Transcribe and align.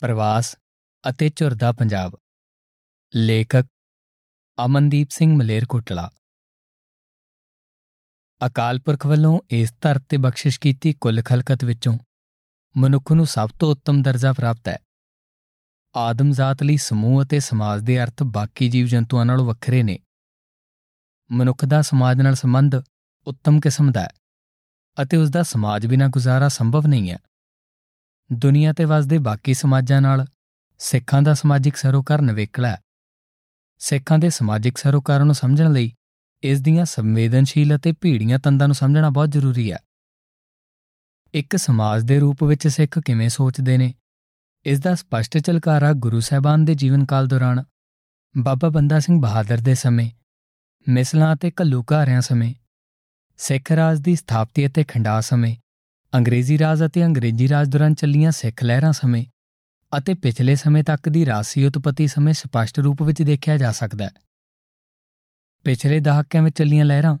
ਪ੍ਰਵਾਸ 0.00 0.56
ਅਤੇ 1.04 1.30
ਝੁਰਦਾ 1.36 1.72
ਪੰਜਾਬ। 1.72 2.14
ਲੇਖਕ 3.16 3.66
ਅਮਨਦੀਪ 4.58 5.10
ਸਿੰਘ 5.10 5.36
ਮਲੇਰਕੋਟਲਾ 5.36 6.10
ਅਕਾਲ 8.46 8.78
ਪੁਰਖ 8.78 9.06
ਵੱਲੋਂ 9.06 9.40
ਇਸ 9.50 9.72
ਧਰਤ 9.80 10.02
ਤੇ 10.08 10.16
ਬਖਸ਼ਿਸ਼ 10.16 10.60
ਕੀਤੀ 10.60 10.92
ਕੁੱਲ 10.92 11.22
ਖਲਕਤ 11.22 11.64
ਵਿੱਚੋਂ 11.64 11.98
ਮਨੁੱਖ 12.76 13.12
ਨੂੰ 13.12 13.26
ਸਭ 13.26 13.48
ਤੋਂ 13.58 13.70
ਉੱਤਮ 13.72 14.02
ਦਰਜਾ 14.02 14.32
ਪ੍ਰਾਪਤ 14.32 14.68
ਹੈ। 14.68 14.78
ਆਦਮ 15.96 16.30
ਜ਼ਾਤ 16.30 16.62
ਲਈ 16.62 16.76
ਸਮੂਹ 16.76 17.22
ਅਤੇ 17.22 17.40
ਸਮਾਜ 17.40 17.82
ਦੇ 17.82 18.02
ਅਰਥ 18.02 18.22
ਬਾਕੀ 18.22 18.68
ਜੀਵ 18.68 18.86
ਜੰਤੂਆਂ 18.86 19.24
ਨਾਲੋਂ 19.26 19.46
ਵੱਖਰੇ 19.46 19.82
ਨੇ। 19.82 19.98
ਮਨੁੱਖ 21.30 21.64
ਦਾ 21.64 21.82
ਸਮਾਜ 21.82 22.20
ਨਾਲ 22.20 22.34
ਸੰਬੰਧ 22.34 22.74
ਉੱਤਮ 23.26 23.60
ਕਿਸਮ 23.60 23.92
ਦਾ 23.92 24.00
ਹੈ 24.00 24.10
ਅਤੇ 25.02 25.16
ਉਸ 25.16 25.30
ਦਾ 25.30 25.42
ਸਮਾਜ 25.42 25.86
ਬਿਨਾਂ 25.86 26.08
ਗੁਜ਼ਾਰਾ 26.08 26.48
ਸੰਭਵ 26.48 26.86
ਨਹੀਂ 26.86 27.10
ਹੈ। 27.10 27.18
ਦੁਨੀਆ 28.32 28.72
ਤੇ 28.72 28.84
ਵਸਦੇ 28.84 29.18
ਬਾਕੀ 29.18 29.54
ਸਮਾਜਾਂ 29.54 30.00
ਨਾਲ 30.02 30.26
ਸਿੱਖਾਂ 30.78 31.22
ਦਾ 31.22 31.34
ਸਮਾਜਿਕ 31.34 31.76
ਸਰੋਕਾਰ 31.76 32.22
ਨਵੇਕਲਾ 32.22 32.68
ਹੈ। 32.68 32.82
ਸਿੱਖਾਂ 33.78 34.18
ਦੇ 34.18 34.30
ਸਮਾਜਿਕ 34.30 34.78
ਸਰੋਕਾਰ 34.78 35.24
ਨੂੰ 35.24 35.34
ਸਮਝਣ 35.34 35.72
ਲਈ 35.72 35.92
ਇਸ 36.42 36.60
ਦੀਆਂ 36.60 36.84
ਸੰਵੇਦਨਸ਼ੀਲ 36.84 37.76
ਅਤੇ 37.76 37.92
ਭੀੜੀਆਂ 37.92 38.38
ਤੰਦਾਂ 38.38 38.68
ਨੂੰ 38.68 38.74
ਸਮਝਣਾ 38.74 39.10
ਬਹੁਤ 39.10 39.32
ਜ਼ਰੂਰੀ 39.32 39.72
ਹੈ। 39.72 39.78
ਇੱਕ 41.34 41.56
ਸਮਾਜ 41.56 42.02
ਦੇ 42.02 42.18
ਰੂਪ 42.18 42.44
ਵਿੱਚ 42.44 42.68
ਸਿੱਖ 42.68 42.98
ਕਿਵੇਂ 42.98 43.28
ਸੋਚਦੇ 43.28 43.78
ਨੇ? 43.78 43.94
ਇਸ 44.64 44.80
ਦਾ 44.80 44.94
ਸਪਸ਼ਟ 44.94 45.38
ਝਲਕਾਰਾ 45.38 45.92
ਗੁਰੂ 45.92 46.20
ਸਾਹਿਬਾਨ 46.20 46.64
ਦੇ 46.64 46.74
ਜੀਵਨ 46.74 47.04
ਕਾਲ 47.04 47.26
ਦੌਰਾਨ, 47.26 47.64
ਬਾਬਾ 48.38 48.68
ਬੰਦਾ 48.68 49.00
ਸਿੰਘ 49.00 49.20
ਬਹਾਦਰ 49.20 49.58
ਦੇ 49.58 49.74
ਸਮੇਂ, 49.74 50.10
ਮਿਸਲਾਂ 50.88 51.34
ਅਤੇ 51.34 51.50
ਘੱਲੂਘਾਰਿਆਂ 51.50 52.20
ਸਮੇਂ, 52.20 52.54
ਸਿੱਖ 53.36 53.72
ਰਾਜ 53.72 54.00
ਦੀ 54.00 54.16
ਸਥਾਪਤੀ 54.16 54.66
ਅਤੇ 54.66 54.84
ਖੰਡਾ 54.84 55.20
ਸਮੇਂ 55.20 55.56
ਅੰਗਰੇਜ਼ੀ 56.14 56.58
ਰਾਜ 56.58 56.84
ਅਤੇ 56.86 57.04
ਅੰਗਰੇਜ਼ੀ 57.04 57.48
ਰਾਜ 57.48 57.68
ਦੌਰਾਨ 57.68 57.94
ਚੱਲੀਆਂ 57.94 58.30
ਸਿੱਖ 58.30 58.64
ਲਹਿਰਾਂ 58.64 58.92
ਸਮੇਂ 58.92 59.24
ਅਤੇ 59.98 60.14
ਪਿਛਲੇ 60.14 60.54
ਸਮੇਂ 60.54 60.84
ਤੱਕ 60.84 61.08
ਦੀ 61.08 61.26
ਰਾਸੀ 61.26 61.66
ਉਤਪਤੀ 61.66 62.06
ਸਮੇਂ 62.06 62.34
ਸਪਸ਼ਟ 62.34 62.78
ਰੂਪ 62.78 63.02
ਵਿੱਚ 63.02 63.22
ਦੇਖਿਆ 63.22 63.56
ਜਾ 63.56 63.72
ਸਕਦਾ 63.72 64.04
ਹੈ। 64.04 64.10
ਪਿਛਲੇ 65.64 66.00
ਦਹਾਕਿਆਂ 66.00 66.42
ਵਿੱਚ 66.42 66.58
ਚੱਲੀਆਂ 66.58 66.84
ਲਹਿਰਾਂ, 66.84 67.18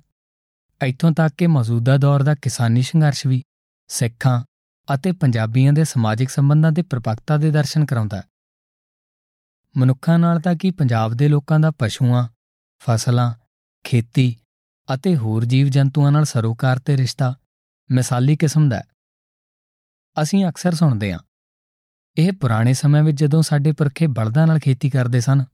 ਇੱਥੋਂ 0.84 1.12
ਤੱਕ 1.12 1.34
ਕਿ 1.34 1.46
ਮੌਜੂਦਾ 1.46 1.96
ਦੌਰ 1.96 2.22
ਦਾ 2.22 2.34
ਕਿਸਾਨੀ 2.34 2.82
ਸੰਘਰਸ਼ 2.82 3.26
ਵੀ 3.26 3.42
ਸਿੱਖਾਂ 3.88 4.44
ਅਤੇ 4.94 5.12
ਪੰਜਾਬੀਆਂ 5.12 5.72
ਦੇ 5.72 5.84
ਸਮਾਜਿਕ 5.84 6.30
ਸੰਬੰਧਾਂ 6.30 6.72
ਦੇ 6.72 6.82
ਪ੍ਰਪੱਕਤਾ 6.82 7.36
ਦੇ 7.36 7.50
ਦਰਸ਼ਨ 7.50 7.84
ਕਰਾਉਂਦਾ 7.84 8.16
ਹੈ। 8.16 8.22
ਮਨੁੱਖਾਂ 9.76 10.18
ਨਾਲ 10.18 10.40
ਤਾਂ 10.40 10.54
ਕੀ 10.54 10.70
ਪੰਜਾਬ 10.70 11.14
ਦੇ 11.14 11.28
ਲੋਕਾਂ 11.28 11.60
ਦਾ 11.60 11.70
ਪਸ਼ੂਆਂ, 11.70 12.28
ਫਸਲਾਂ, 12.78 13.34
ਖੇਤੀ 13.84 14.36
ਅਤੇ 14.94 15.16
ਹੋਰ 15.16 15.44
ਜੀਵ 15.44 15.68
ਜੰਤੂਆਂ 15.68 16.12
ਨਾਲ 16.12 16.24
ਸਰੋਕਾਰ 16.24 16.78
ਤੇ 16.78 16.96
ਰਿਸ਼ਤਾ 16.96 17.34
ਮਿਸਾਲੀ 17.90 18.36
ਕਿਸਮ 18.36 18.68
ਦਾ 18.68 18.76
ਹੈ। 18.76 18.84
ਅਸੀਂ 20.16 20.44
ਅਕਸਰ 20.46 20.74
ਸੁਣਦੇ 20.74 21.12
ਹਾਂ, 21.12 21.18
ਇਹ 22.16 22.32
ਪੁਰਾਣੇ 22.32 22.74
ਸਮੇਂ 22.74 23.02
ਵਿੱਚ 23.02 23.18
ਜਦੋਂ 23.20 23.42
ਸਾਡੇ 23.42 23.72
ਪੁਰਖੇ 23.72 24.06
ਬਲਦਾਂ 24.06 24.46
ਨਾਲ 24.46 24.58
ਖੇਤੀ 24.58 24.90
ਕਰਦੇ 24.90 25.20
ਸਨ, 25.20 25.44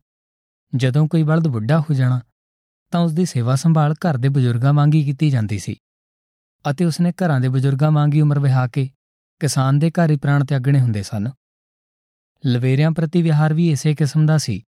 ਜਦੋਂ 0.72 1.06
ਕੋਈ 1.08 1.22
ਬਲਦ 1.22 1.48
ਬੁੱਢਾ 1.48 1.78
ਹੋ 1.80 1.94
ਜਾਣਾ, 1.94 2.20
ਤਾਂ 2.92 3.00
ਉਸ 3.00 3.12
ਦੀ 3.12 3.24
ਸੇਵਾ 3.24 3.54
ਸੰਭਾਲ 3.54 3.94
ਘਰ 4.00 4.16
ਦੇ 4.16 4.28
ਬਜ਼ੁਰਗਾਂ 4.28 4.74
ਵਾਂਗੀ 4.74 5.04
ਕੀਤੀ 5.04 5.30
ਜਾਂਦੀ 5.30 5.58
ਸੀ 5.58 5.76
ਅਤੇ 6.64 6.84
ਉਸਨੇ 6.84 7.12
ਘਰਾਂ 7.12 7.40
ਦੇ 7.40 7.48
ਬਜ਼ੁਰਗਾਂ 7.48 7.90
ਵਾਂਗੀ 7.92 8.20
ਉਮਰ 8.20 8.38
ਵਿਹਾ 8.38 8.66
ਕੇ 8.66 8.90
ਕਿਸਾਨ 9.40 9.78
ਦੇ 9.78 9.90
ਘਰ 9.90 10.10
ਹੀ 10.10 10.16
ਪ੍ਰਾਣ 10.16 10.44
ਤਿਆਗਣੇ 10.44 10.80
ਹੁੰਦੇ 10.80 11.02
ਸਨ। 11.02 11.30
ਲਵੇਰਿਆਂ 12.44 12.90
ਪ੍ਰਤੀ 12.90 13.22
ਵਿਹਾਰ 13.22 13.54
ਵੀ 13.54 13.70
ਇਸੇ 13.70 13.94
ਕਿਸਮ 13.94 14.26
ਦਾ 14.26 14.38
ਸੀ। 14.38 14.62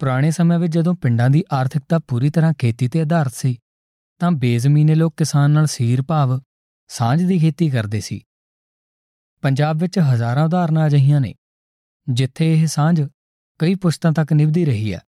ਪੁਰਾਣੇ 0.00 0.30
ਸਮੇਂ 0.30 0.58
ਵਿੱਚ 0.58 0.72
ਜਦੋਂ 0.72 0.94
ਪਿੰਡਾਂ 0.94 1.30
ਦੀ 1.30 1.42
ਆਰਥਿਕਤਾ 1.52 1.98
ਪੂਰੀ 1.98 2.30
ਤਰ੍ਹਾਂ 2.30 2.52
ਖੇਤੀ 2.58 2.88
ਤੇ 2.88 3.00
ਆਧਾਰਿਤ 3.00 3.34
ਸੀ 3.34 3.56
ਤਾਂ 4.20 4.30
ਬੇਜ਼ਮੀਨੇ 4.32 4.94
ਲੋਕ 4.94 5.14
ਕਿਸਾਨ 5.16 5.50
ਨਾਲ 5.50 5.66
ਸੀਰ 5.66 6.02
ਭਾਵ 6.02 6.40
ਸਾਂਝ 6.88 7.22
ਦੀ 7.22 7.38
ਖੇਤੀ 7.38 7.70
ਕਰਦੇ 7.70 8.00
ਸੀ। 8.00 8.24
ਪੰਜਾਬ 9.42 9.78
ਵਿੱਚ 9.78 9.98
ਹਜ਼ਾਰਾਂ 9.98 10.44
ਉਦਾਹਰਨਾਂ 10.44 10.86
ਅਜਿਹੀਆਂ 10.86 11.20
ਨੇ, 11.20 11.34
ਜਿੱਥੇ 12.10 12.52
ਇਹ 12.54 12.66
ਸਾਂਝ 12.66 13.02
ਕਈ 13.58 13.74
ਪੁਸ਼ਤਾਂ 13.74 14.12
ਤੱਕ 14.12 14.32
ਨਿਭਦੀ 14.32 14.64
ਰਹੀ 14.64 14.94
ਹੈ। 14.94 15.00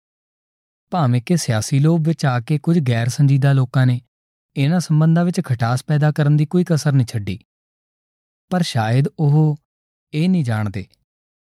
ਭਾਵੇਂ 0.91 1.23
ਕਿ 1.23 1.37
ਸਿਆਸੀ 1.37 1.79
ਲੋਭ 1.79 2.09
ਵਿੱਚ 2.09 2.27
ਆ 2.27 2.41
ਕੇ 2.41 2.59
ਕੁਝ 2.59 2.79
ਗੈਰ 2.89 3.09
ਸੰਜੀਦਾ 3.09 3.53
ਲੋਕਾਂ 3.53 3.87
ਨੇ 3.87 4.01
ਇਹਨਾਂ 4.57 4.81
ਸੰਬੰਧਾਂ 4.81 5.25
ਵਿੱਚ 5.25 5.41
ਖਟਾਸ 5.45 5.85
ਪੈਦਾ 5.85 6.13
ਕਰਨ 6.13 6.37
ਦੀ 6.37 6.47
ਕੋਈ 6.47 6.65
ਕਸਰ 6.69 6.93
ਨਹੀਂ 6.93 7.07
ਛੱਡੀ। 7.07 7.39
ਪਰ 8.51 8.63
ਸ਼ਾਇਦ 8.63 9.05
ਉਹ 9.19 9.57
ਇਹ 10.13 10.29
ਨਹੀਂ 10.29 10.45
ਜਾਣਦੇ 10.45 10.87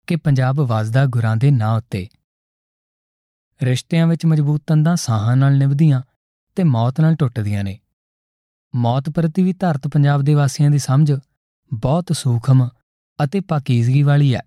ਕਿ 0.07 0.15
ਪੰਜਾਬ 0.15 0.55
ਵਸਦਾ 0.55 1.05
ਗੁਰਾਂ 1.05 1.37
ਦੇ 1.37 1.51
ਨਾਂ 1.51 1.77
ਉੱਤੇ 1.77 2.07
ਰਿਸ਼ਤਿਆਂ 3.63 4.07
ਵਿੱਚ 4.07 4.25
ਮਜ਼ਬੂਤ 4.25 4.63
ਤੰਦਾਂ 4.67 4.95
ਸਾਹਾਂ 4.95 5.35
ਨਾਲ 5.37 5.57
ਨਿਭਦੀਆਂ 5.57 6.01
ਤੇ 6.55 6.63
ਮੌਤ 6.63 7.01
ਨਾਲ 7.01 7.15
ਟੁੱਟਦੀਆਂ 7.15 7.63
ਨੇ। 7.63 7.79
ਮੌਤ 8.75 9.09
ਪ੍ਰਤੀ 9.09 9.43
ਵੀ 9.43 9.53
ਧਰਤ 9.53 9.87
ਪੰਜਾਬ 9.87 10.21
ਦੇ 10.21 10.33
ਵਾਸੀਆਂ 10.33 10.69
ਦੀ 10.69 10.79
ਸਮਝ 10.79 11.13
ਬਹੁਤ 11.73 12.11
ਸੂਖਮ 12.13 12.67
ਅਤੇ 13.23 13.39
ਪਾਕੀਜ਼ਗੀ 13.39 14.03
ਵਾਲੀ 14.03 14.35
ਹੈ। 14.35 14.41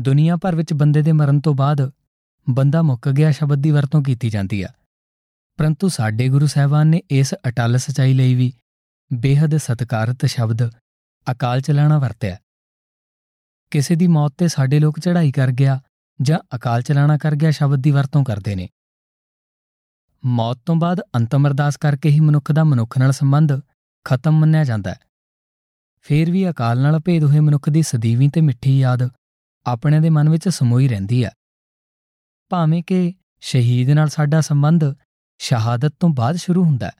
ਦੁਨੀਆ 0.00 0.36
ਭਰ 0.36 0.54
ਵਿੱਚ 0.54 0.72
ਬੰਦੇ 0.72 1.02
ਦੇ 1.02 1.12
ਮਰਨ 1.12 1.40
ਤੋਂ 1.40 1.54
ਬਾਅਦ 1.54 1.90
ਬੰਦਾ 2.50 2.82
ਮੁੱਕ 2.82 3.08
ਗਿਆ 3.08 3.30
ਸ਼ਬਦ 3.32 3.62
ਦੀ 3.62 3.70
ਵਰਤੋਂ 3.70 4.02
ਕੀਤੀ 4.02 4.30
ਜਾਂਦੀ 4.30 4.62
ਹੈ 4.64 4.74
ਪਰੰਤੂ 5.58 5.88
ਸਾਡੇ 5.88 6.28
ਗੁਰੂ 6.28 6.46
ਸਾਹਿਬਾਨ 6.46 6.86
ਨੇ 6.86 7.02
ਇਸ 7.10 7.34
ਅਟਲ 7.48 7.78
ਸਚਾਈ 7.78 8.14
ਲਈ 8.14 8.34
ਵੀ 8.34 8.52
ਬੇਹੱਦ 9.12 9.56
ਸਤਿਕਾਰਤ 9.56 10.26
ਸ਼ਬਦ 10.26 10.68
ਅਕਾਲ 11.26 11.60
ਚਲਾਣਾ 11.60 11.98
ਵਰਤਿਆ। 11.98 12.36
ਕਿਸੇ 13.70 13.94
ਦੀ 13.94 14.06
ਮੌਤ 14.06 14.34
ਤੇ 14.38 14.48
ਸਾਡੇ 14.48 14.80
ਲੋਕ 14.80 14.98
ਚੜ੍ਹਾਈ 14.98 15.32
ਕਰ 15.32 15.50
ਗਿਆ 15.50 15.80
ਜਾਂ 16.22 16.38
ਅਕਾਲ 16.56 16.82
ਚਲਾਣਾ 16.82 17.16
ਕਰ 17.18 17.34
ਗਿਆ 17.34 17.50
ਸ਼ਬਦ 17.50 17.82
ਦੀ 17.82 17.90
ਵਰਤੋਂ 17.90 18.24
ਕਰਦੇ 18.24 18.54
ਨੇ। 18.54 18.68
ਮੌਤ 20.24 20.58
ਤੋਂ 20.66 20.76
ਬਾਅਦ 20.76 21.00
ਅੰਤਮ 21.00 21.48
ਅਰਦਾਸ 21.48 21.76
ਕਰਕੇ 21.76 22.08
ਹੀ 22.08 22.20
ਮਨੁੱਖ 22.20 22.52
ਦਾ 22.52 22.64
ਮਨੁੱਖ 22.64 22.98
ਨਾਲ 22.98 23.12
ਸੰਬੰਧ 23.12 23.52
ਖਤਮ 24.04 24.38
ਮੰਨਿਆ 24.38 24.64
ਜਾਂਦਾ 24.64 24.90
ਹੈ। 24.90 25.00
ਫੇਰ 26.00 26.30
ਵੀ 26.30 26.50
ਅਕਾਲ 26.50 26.80
ਨਾਲ 26.80 27.00
ਭੇਦ 27.00 27.24
ਹੋਏ 27.24 27.40
ਮਨੁੱਖ 27.40 27.70
ਦੀ 27.70 27.82
ਸਦੀਵੀ 27.82 28.28
ਤੇ 28.28 28.40
ਮਿੱਠੀ 28.40 28.78
ਯਾਦ 28.78 29.08
ਆਪਣੇ 29.66 30.00
ਦੇ 30.00 30.10
ਮਨ 30.10 30.28
ਵਿੱਚ 30.28 30.48
ਸਮੋਈ 30.48 30.88
ਰਹਿੰਦੀ 30.88 31.24
ਹੈ। 31.24 31.30
ਭਾਵੇਂ 32.48 32.82
ਕਿ 32.82 33.14
ਸ਼ਹੀਦ 33.40 33.90
ਨਾਲ 33.90 34.08
ਸਾਡਾ 34.08 34.40
ਸੰਬੰਧ 34.40 34.84
ਸ਼ਹਾਦਤ 35.38 35.94
ਤੋਂ 36.00 36.08
ਬਾਅਦ 36.08 36.36
ਸ਼ੁਰੂ 36.36 36.64
ਹੁੰਦਾ 36.64 36.86
ਹੈ। 36.86 36.92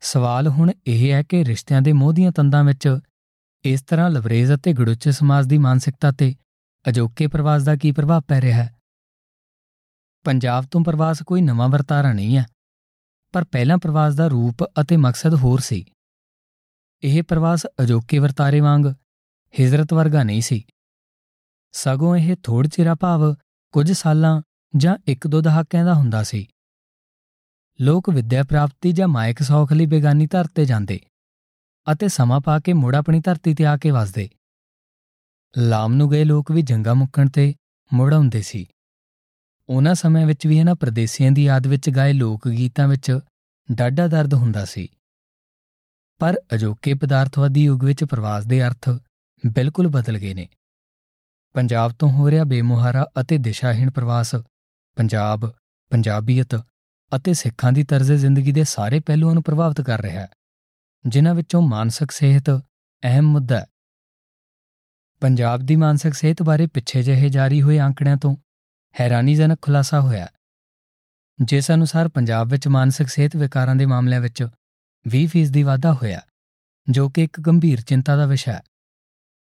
ਸਵਾਲ 0.00 0.48
ਹੁਣ 0.48 0.70
ਇਹ 0.86 1.12
ਹੈ 1.12 1.22
ਕਿ 1.22 1.44
ਰਿਸ਼ਤਿਆਂ 1.44 1.82
ਦੇ 1.82 1.92
ਮੋਹ 1.92 2.12
ਦੀਆਂ 2.12 2.32
ਤੰਦਾਂ 2.32 2.64
ਵਿੱਚ 2.64 2.98
ਇਸ 3.64 3.82
ਤਰ੍ਹਾਂ 3.82 4.10
ਲਵਰੇਜ਼ 4.10 4.52
ਅਤੇ 4.54 4.72
ਗੜੁੱਚੇ 4.72 5.12
ਸਮਾਜ 5.12 5.46
ਦੀ 5.46 5.58
ਮਾਨਸਿਕਤਾ 5.58 6.10
ਤੇ 6.10 6.34
ਅਜੋਕੇ 6.88 7.26
ਪ੍ਰਵਾਸ 7.26 7.62
ਦਾ 7.62 7.76
ਕੀ 7.76 7.92
ਪ੍ਰਭਾਵ 7.92 8.22
ਪੈ 8.28 8.40
ਰਿਹਾ 8.40 8.62
ਹੈ? 8.62 8.79
ਪੰਜਾਬ 10.24 10.64
ਤੋਂ 10.64 10.80
ਪ੍ਰਵਾਸ 10.84 11.22
ਕੋਈ 11.22 11.40
ਨਵਾਂ 11.40 11.68
ਵਰਤਾਰਾ 11.68 12.12
ਨਹੀਂ 12.12 12.36
ਹੈ, 12.36 12.46
ਪਰ 13.34 13.44
ਪਹਿਲਾਂ 13.44 13.78
ਪ੍ਰਵਾਸ 13.78 14.14
ਦਾ 14.14 14.26
ਰੂਪ 14.28 14.64
ਅਤੇ 14.80 14.96
ਮਕਸਦ 14.96 15.34
ਹੋਰ 15.34 15.60
ਸੀ। 15.60 15.84
ਇਹ 17.02 17.22
ਪ੍ਰਵਾਸ 17.22 17.66
ਅਜੋਕੇ 17.82 18.18
ਵਰਤਾਰੇ 18.18 18.60
ਵਾਂਗ 18.60 18.86
ਹਿਜਰਤ 19.54 19.92
ਵਰਗਾ 19.92 20.22
ਨਹੀਂ 20.22 20.40
ਸੀ। 20.40 20.62
ਸਗੋਂ 21.74 22.16
ਇਹ 22.16 22.36
ਥੋੜ 22.42 22.66
ਚਿਰਾ 22.66 22.94
ਭਾਵ 22.94 23.34
ਕੁਝ 23.74 23.92
ਸਾਲਾਂ 23.92 24.40
ਜਾਂ 24.76 24.96
ਇੱਕ 25.06 25.26
ਦੋ 25.26 25.40
ਦਹਾਕਿਆਂ 25.40 25.84
ਦਾ 25.84 25.94
ਹੁੰਦਾ 25.94 26.22
ਸੀ। 26.22 26.46
ਲੋਕ 27.80 28.10
ਵਿਦਿਆ 28.10 28.42
ਪ੍ਰਾਪਤੀ 28.42 28.92
ਜਾਂ 28.92 29.08
ਮਾਇਕ 29.08 29.42
ਸੌਖ 29.42 29.72
ਲਈ 29.72 29.86
ਬੇਗਾਨੀ 29.86 30.26
ਧਰਤੀ 30.26 30.52
ਤੇ 30.54 30.64
ਜਾਂਦੇ 30.64 31.00
ਅਤੇ 31.86 32.08
ਸਮਾਂ 32.08 32.40
ਪਾ 32.40 32.58
ਕੇ 32.58 32.72
ਮੁੜ 32.72 32.94
ਆਪਣੀ 32.96 33.20
ਧਰਤੀ 33.20 33.54
ਤੇ 33.54 33.66
ਆ 33.66 33.76
ਕੇ 33.76 33.90
ਵਸਦੇ। 33.90 34.28
ਲਾਮ 35.58 35.94
ਨੂੰ 35.94 36.10
ਗਏ 36.10 36.24
ਲੋਕ 36.24 36.52
ਵੀ 36.52 36.62
ਜੰਗਾ 36.62 36.94
ਮੁੱਕਣ 36.94 37.28
ਤੇ 37.28 37.54
ਮੁੜ 37.92 38.12
ਆਉਂਦੇ 38.14 38.42
ਸੀ। 38.42 38.66
ਉਹਨਾਂ 39.70 39.94
ਸਮੇਂ 39.94 40.26
ਵਿੱਚ 40.26 40.46
ਵੀ 40.46 40.58
ਇਹਨਾਂ 40.58 40.74
ਪ੍ਰਦੇਸੀਆਂ 40.74 41.30
ਦੀ 41.32 41.44
ਯਾਦ 41.44 41.66
ਵਿੱਚ 41.66 41.90
ਗਾਏ 41.90 42.12
ਲੋਕ 42.12 42.48
ਗੀਤਾਂ 42.48 42.88
ਵਿੱਚ 42.88 43.18
ਡਾਢਾ 43.68 44.06
ਦਰਦ 44.06 44.34
ਹੁੰਦਾ 44.34 44.64
ਸੀ। 44.64 44.88
ਪਰ 46.20 46.40
ਅਜੋਕੇ 46.54 46.94
ਪਦਾਰਥਵਾਦੀ 46.94 47.64
ਯੁੱਗ 47.64 47.84
ਵਿੱਚ 47.84 48.04
ਪ੍ਰਵਾਸ 48.04 48.46
ਦੇ 48.46 48.62
ਅਰਥ 48.62 48.88
ਬਿਲਕੁਲ 49.46 49.88
ਬਦਲ 49.88 50.18
ਗਏ 50.18 50.34
ਨੇ। 50.34 50.48
ਪੰਜਾਬ 51.54 51.92
ਤੋਂ 51.92 52.10
ਹੋ 52.10 52.30
ਰਿਹਾ 52.30 52.44
ਬੇਮੁਹਾਰਾ 52.44 53.06
ਅਤੇ 53.20 53.38
ਦਿਸ਼ਾਹੀਣ 53.38 53.90
ਪ੍ਰਵਾਸ, 53.90 54.34
ਪੰਜਾਬ, 54.96 55.52
ਪੰਜਾਬੀਅਤ 55.92 56.54
ਅਤੇ 57.12 57.34
ਸਿੱਖਾਂ 57.34 57.72
ਦੀ 57.72 57.84
ਤਰਜ਼ 57.84 58.12
ਜ਼ਿੰਦਗੀ 58.12 58.52
ਦੇ 58.52 58.64
ਸਾਰੇ 58.64 59.00
ਪਹਿਲੂਆਂ 59.00 59.34
ਨੂੰ 59.34 59.42
ਪ੍ਰਭਾਵਿਤ 59.42 59.80
ਕਰ 59.80 60.00
ਰਿਹਾ 60.00 60.20
ਹੈ, 60.20 60.28
ਜਿਨ੍ਹਾਂ 61.04 61.34
ਵਿੱਚੋਂ 61.34 61.62
ਮਾਨਸਿਕ 61.62 62.10
ਸਿਹਤ 62.10 62.50
ਅਹਿਮ 63.02 63.24
ਮੁੱਦਾ 63.24 63.60
ਹੈ। 63.60 63.66
ਪੰਜਾਬ 65.22 65.60
ਦੀ 65.60 65.76
ਮਾਨਸਿਕ 65.76 66.14
ਸਿਹਤ 66.14 66.42
ਬਾਰੇ 66.42 66.66
ਪਿੱਛੇ 66.66 67.02
ਜਿਹੇ 67.02 67.28
ਜਾਰੀ 67.28 67.62
ਹੋਏ 67.62 67.78
ਅੰਕੜਿਆਂ 67.78 68.16
ਤੋਂ 68.16 68.36
ਹੈਰਾਨੀਜਨਕ 69.00 69.58
ਖੁਲਾਸਾ 69.62 70.00
ਹੋਇਆ। 70.00 70.28
ਜਿਸ 71.42 71.70
ਅਨੁਸਾਰ 71.70 72.08
ਪੰਜਾਬ 72.08 72.48
ਵਿੱਚ 72.48 72.68
ਮਾਨਸਿਕ 72.68 73.08
ਸਿਹਤ 73.08 73.36
ਵਿਕਾਰਾਂ 73.36 73.76
ਦੇ 73.76 73.86
ਮਾਮਲਿਆਂ 73.86 74.20
ਵਿੱਚ 74.20 74.48
20% 75.08 75.50
ਦੀ 75.50 75.62
ਵਾਧਾ 75.62 75.92
ਹੋਇਆ, 75.92 76.20
ਜੋ 76.90 77.08
ਕਿ 77.08 77.24
ਇੱਕ 77.24 77.40
ਗੰਭੀਰ 77.40 77.80
ਚਿੰਤਾ 77.80 78.16
ਦਾ 78.16 78.26
ਵਿਸ਼ਾ 78.26 78.52
ਹੈ। 78.52 78.62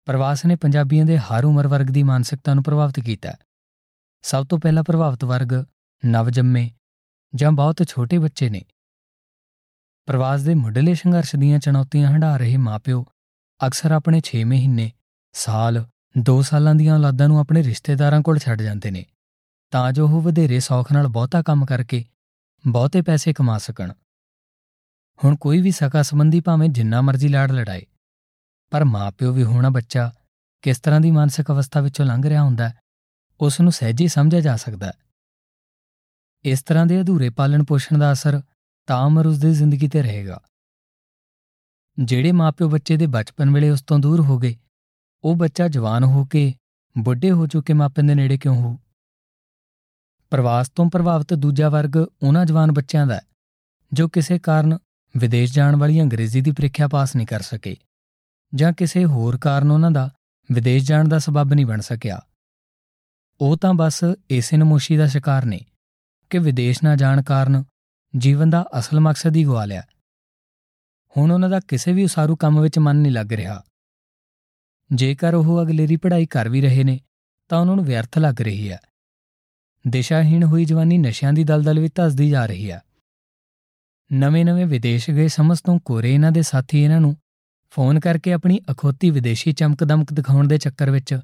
ਪ੍ਰਵਾਸ 0.06 0.46
ਨੇ 0.46 0.56
ਪੰਜਾਬੀਆਂ 0.56 1.06
ਦੇ 1.06 1.18
ਹਰ 1.18 1.46
ਉਮਰ 1.46 1.68
ਵਰਗ 1.68 1.86
ਦੀ 1.86 2.04
ਮਾਨਸਿਕਤਾ 2.04 2.54
ਨੂੰ 2.54 2.64
ਪ੍ਰਭਾਵਿਤ 2.64 3.00
ਕੀਤਾ। 3.00 3.34
ਸਭ 4.22 4.48
ਤੋਂ 4.48 4.60
ਪਹਿਲਾ 4.60 4.84
ਪ੍ਰਭਾਵਿਤ 4.84 5.26
ਵਰਗ 5.26 5.66
ਨਵਜੰਮੇ 6.06 6.72
ਜਾਂ 7.36 7.52
ਬਹੁਤ 7.52 7.84
ਛੋਟੇ 7.88 8.18
ਬੱਚੇ 8.18 8.50
ਨੇ। 8.50 8.62
ਪ੍ਰਵਾਸ 10.06 10.42
ਦੇ 10.42 10.56
ਮੁੱਢਲੇ 10.56 10.94
ਸੰਘਰਸ਼ 10.94 11.36
ਦੀਆਂ 11.36 11.60
ਚੁਣੌਤੀਆਂ 11.60 12.12
ਹੰਢਾ 12.12 12.38
ਰਹੇ 12.38 12.58
ਮਾਪਿਓ 12.58 13.06
ਅਕਸਰ 13.68 13.92
ਆਪਣੇ 13.92 14.22
6 14.22 14.44
ਮਹੀਨੇ, 14.46 14.92
ਸਾਲ 15.34 15.86
2 16.20 16.42
ਸਾਲਾਂ 16.42 16.76
ਦੀਆਂ 16.76 16.96
ਔਲਾਦਾਂ 16.96 17.28
ਨੂੰ 17.28 17.40
ਆਪਣੇ 17.40 17.64
ਰਿਸ਼ਤੇਦਾਰਾਂ 17.64 18.22
ਕੋਲ 18.22 18.38
ਛੱਡ 18.38 18.62
ਜਾਂਦੇ 18.62 18.92
ਨੇ। 18.92 19.06
ਤਾਂ 19.74 19.92
ਜੋ 19.92 20.06
ਉਹ 20.06 20.22
ਵਧੇਰੇ 20.22 20.60
ਸੌਖ 20.60 20.92
ਨਾਲ 20.92 21.08
ਬਹੁਤਾ 21.08 21.42
ਕੰਮ 21.42 21.66
ਕਰਕੇ 21.66 22.04
ਬਹੁਤੇ 22.64 23.02
ਪੈਸੇ 23.02 23.34
ਕਮਾ 23.34 23.58
ਸਕਣ। 23.58 23.92
ਹੁਣ 25.20 25.36
ਕੋਈ 25.36 25.62
ਵੀ 25.62 25.72
ਸਕਾ 25.72 26.02
ਸੰਬੰਧੀ 26.02 26.40
ਭਾਵੇਂ 26.40 26.70
ਜਿੰਨਾ 26.70 27.02
ਮਰਜ਼ੀ 27.02 27.28
ਲਾੜ 27.28 27.52
ਲੜਾਏ, 27.52 27.86
ਪਰ 28.72 28.84
ਮਾਪਿਓ 28.86 29.32
ਵੀ 29.34 29.44
ਹੋਣਾ 29.44 29.70
ਬੱਚਾ 29.70 30.12
ਕਿਸ 30.64 30.80
ਤਰ੍ਹਾਂ 30.80 31.00
ਦੀ 31.02 31.12
ਮਾਨਸਿਕ 31.12 31.52
ਅਵਸਥਾ 31.52 31.82
ਵਿੱਚੋਂ 31.82 32.06
ਲੰਘ 32.06 32.28
ਰਿਹਾ 32.30 32.42
ਹੁੰਦਾ 32.44 32.70
ਹੈ 32.70 32.80
ਉਸ 33.40 33.60
ਨੂੰ 33.62 33.72
ਸਹਿਜੇ 33.72 34.08
ਸਮਝਿਆ 34.08 34.42
ਜਾ 34.42 34.56
ਸਕਦਾ 34.56 34.88
ਹੈ। 34.88 34.94
ਇਸ 36.46 36.64
ਤਰ੍ਹਾਂ 36.64 36.86
ਦੇ 36.86 37.02
ਅਧੂਰੇ 37.02 37.30
ਪਾਲਣ 37.30 37.64
ਪੋਸ਼ਣ 37.64 37.98
ਦਾ 37.98 38.12
ਅਸਰ 38.12 38.42
ਤਾਂ 38.88 39.02
ਉਮਰ 39.06 39.28
ਉਸ 39.28 39.40
ਦੀ 39.40 39.54
ਜ਼ਿੰਦਗੀ 39.54 39.88
ਤੇ 39.88 40.02
ਰਹੇਗਾ। 40.02 40.42
ਜਿਹੜੇ 41.98 42.32
ਮਾਪਿਓ 42.32 42.70
ਬੱਚੇ 42.70 42.98
ਦੇ 42.98 43.08
ਬਚਪਨ 43.08 43.50
ਵੇਲੇ 43.50 43.70
ਉਸ 43.70 43.82
ਤੋਂ 43.82 44.00
ਦੂਰ 44.00 44.20
ਹੋ 44.20 44.38
ਗਏ, 44.40 44.56
ਉਹ 45.24 45.36
ਬੱਚਾ 45.36 45.68
ਜਵਾਨ 45.68 46.04
ਹੋ 46.04 46.26
ਕੇ, 46.26 46.54
ਬੁੱਢੇ 46.96 47.32
ਹੋ 47.32 47.48
ਚੁੱਕੇ 47.48 47.74
ਮਾਪਿਆਂ 47.74 48.08
ਦੇ 48.08 48.16
ਨੇੜੇ 48.16 48.38
ਕਿਉਂ 48.38 48.56
ਹੋ 48.56 48.78
ਪ੍ਰਵਾਸ 50.32 50.70
ਤੋਂ 50.70 50.90
ਪ੍ਰਭਾਵਿਤ 50.90 51.34
ਦੂਜਾ 51.34 51.70
ਵਰਗ 51.70 51.96
ਉਹਨਾਂ 51.98 52.46
ਜਵਾਨ 52.46 52.72
ਬੱਚਿਆਂ 52.72 53.08
ਦਾ 53.08 53.16
ਹੈ, 53.16 53.22
ਜੋ 53.94 54.08
ਕਿਸੇ 54.08 54.40
ਕਾਰਨ 54.40 54.78
ਵਿਦੇਸ਼ 55.18 55.54
ਜਾਣ 55.54 55.76
ਵਾਲੀ 55.76 56.02
ਅੰਗਰੇਜ਼ੀ 56.02 56.42
ਦੀ 56.42 56.52
ਪ੍ਰੀਖਿਆ 56.52 56.88
ਪਾਸ 56.88 57.16
ਨਹੀਂ 57.16 57.28
ਕਰ 57.28 57.42
ਸਕੇ 57.42 57.76
ਜਾਂ 58.56 58.74
ਕਿਸੇ 58.74 59.06
ਹੋਰ 59.06 59.38
ਕਾਰਨ 59.38 59.72
ਉਹਨਾਂ 59.72 59.92
ਦਾ 59.92 60.10
ਵਿਦੇਸ਼ 60.52 60.86
ਜਾਣ 60.86 61.08
ਦਾ 61.08 61.20
ਸਬਬ 61.20 61.54
ਨਹੀਂ 61.54 61.66
ਬਣ 61.66 61.82
ਸਕਿਆ। 61.82 62.22
ਉਹ 63.42 63.58
ਤਾਂ 63.58 63.74
ਬਸ 63.74 64.04
ਇਸੇ 64.30 64.58
ਨਮੋਸ਼ੀ 64.58 64.98
ਦਾ 64.98 65.08
ਸ਼ਿਕਾਰ 65.08 65.46
ਨੇ 65.46 65.60
ਕਿ 66.30 66.40
ਵਿਦੇਸ਼ 66.40 66.84
ਨਾ 66.84 66.96
ਜਾਣ 66.96 67.22
ਕਾਰਨ 67.22 67.64
ਜੀਵਨ 68.18 68.50
ਦਾ 68.50 68.66
ਅਸਲ 68.80 69.00
ਮਕਸਦ 69.00 69.36
ਹੀ 69.36 69.44
ਗਵਾ 69.46 69.66
ਲਿਆ। 69.66 69.84
ਹੁਣ 71.18 71.32
ਉਹਨਾਂ 71.32 71.50
ਦਾ 71.50 71.60
ਕਿਸੇ 71.60 71.94
ਵੀ 71.94 72.04
ਉਸਾਰੂ 72.04 72.36
ਕੰਮ 72.36 72.62
ਵਿੱਚ 72.62 72.80
ਮਨ 72.80 72.96
ਨਹੀਂ 72.96 73.12
ਲੱਗ 73.12 73.34
ਰਿਹਾ। 73.34 73.64
ਜੇਕਰ 74.94 75.34
ਉਹ 75.34 75.62
ਅਗਲੇਰੀ 75.62 75.96
ਪੜ੍ਹਾਈ 75.96 76.26
ਕਰ 76.26 76.50
ਵੀ 76.50 76.62
ਰਹੇ 76.62 76.84
ਨੇ, 76.84 77.00
ਤਾਂ 77.50 77.60
ਉਹਨਾਂ 77.60 77.76
ਨੂੰ 77.76 77.86
ਵਿਅਰਥ 77.86 78.18
ਲੱਗ 78.18 78.42
ਰਹੀ 78.42 78.72
ਹੈ। 78.72 78.80
ਦਿਸ਼ਾਹੀਣ 79.88 80.44
ਹੋਈ 80.44 80.66
ਜਵਾਨੀ 80.66 80.98
ਨਸ਼ਿਆਂ 80.98 81.34
ਦੀ 81.34 81.44
ਦਲਦਲ 81.44 81.80
ਵਿੱਚ 81.80 81.94
ਧਸਦੀ 81.96 82.30
ਜਾ 82.30 82.46
ਰਹੀ 82.46 82.72
ਹੈ। 82.72 82.82
ਨਵੇਂ-ਨਵੇਂ 84.14 84.66
ਵਿਦੇਸ਼ 84.66 85.10
ਗਏ 85.10 85.28
ਸਮਝ 85.28 85.60
ਤੋਂ 85.60 85.80
ਕੋਰੇ 85.80 86.14
ਇਹਨਾਂ 86.14 86.32
ਦੇ 86.32 86.42
ਸਾਥੀ 86.42 86.84
ਇਹਨਾਂ 86.84 87.02
ਨੂੰ 87.02 87.18
ਫੋਨ 87.70 88.00
ਕਰਕੇ 88.00 88.34
ਆਪਣੀ 88.34 88.60
ਅਖੋਤੀ 88.72 89.12
ਵਿਦੇਸ਼ੀ 89.12 89.52
ਚਮਕਦਮਕ 89.52 90.14
ਦਿਖਾਉਣ 90.14 90.48
ਦੇ 90.48 90.58
ਚੱਕਰ 90.58 90.90
ਵਿੱਚ 90.90 91.20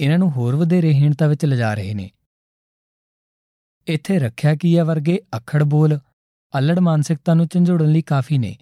ਇਹਨਾਂ 0.00 0.18
ਨੂੰ 0.18 0.30
ਹੋਰ 0.30 0.56
ਵਧੇਰੇ 0.56 0.92
ਹੀਣਤਾ 0.92 1.26
ਵਿੱਚ 1.26 1.44
ਲਿਜਾ 1.44 1.74
ਰਹੇ 1.74 1.94
ਨੇ। 1.94 2.10
ਇੱਥੇ 3.86 4.18
ਰੱਖਿਆ 4.18 4.54
ਕੀਆ 4.54 4.84
ਵਰਗੇ 4.84 5.20
ਅਖੜ 5.36 5.62
ਬੋਲ, 5.62 5.98
ਅਲੜ 6.58 6.78
ਮਾਨਸਿਕਤਾ 6.78 7.34
ਨੂੰ 7.34 7.46
ਝੰਜੋੜਨ 7.46 7.86
ਲਈ 7.86 8.02
ਕਾਫੀ 8.02 8.38
ਨੇ। 8.38 8.56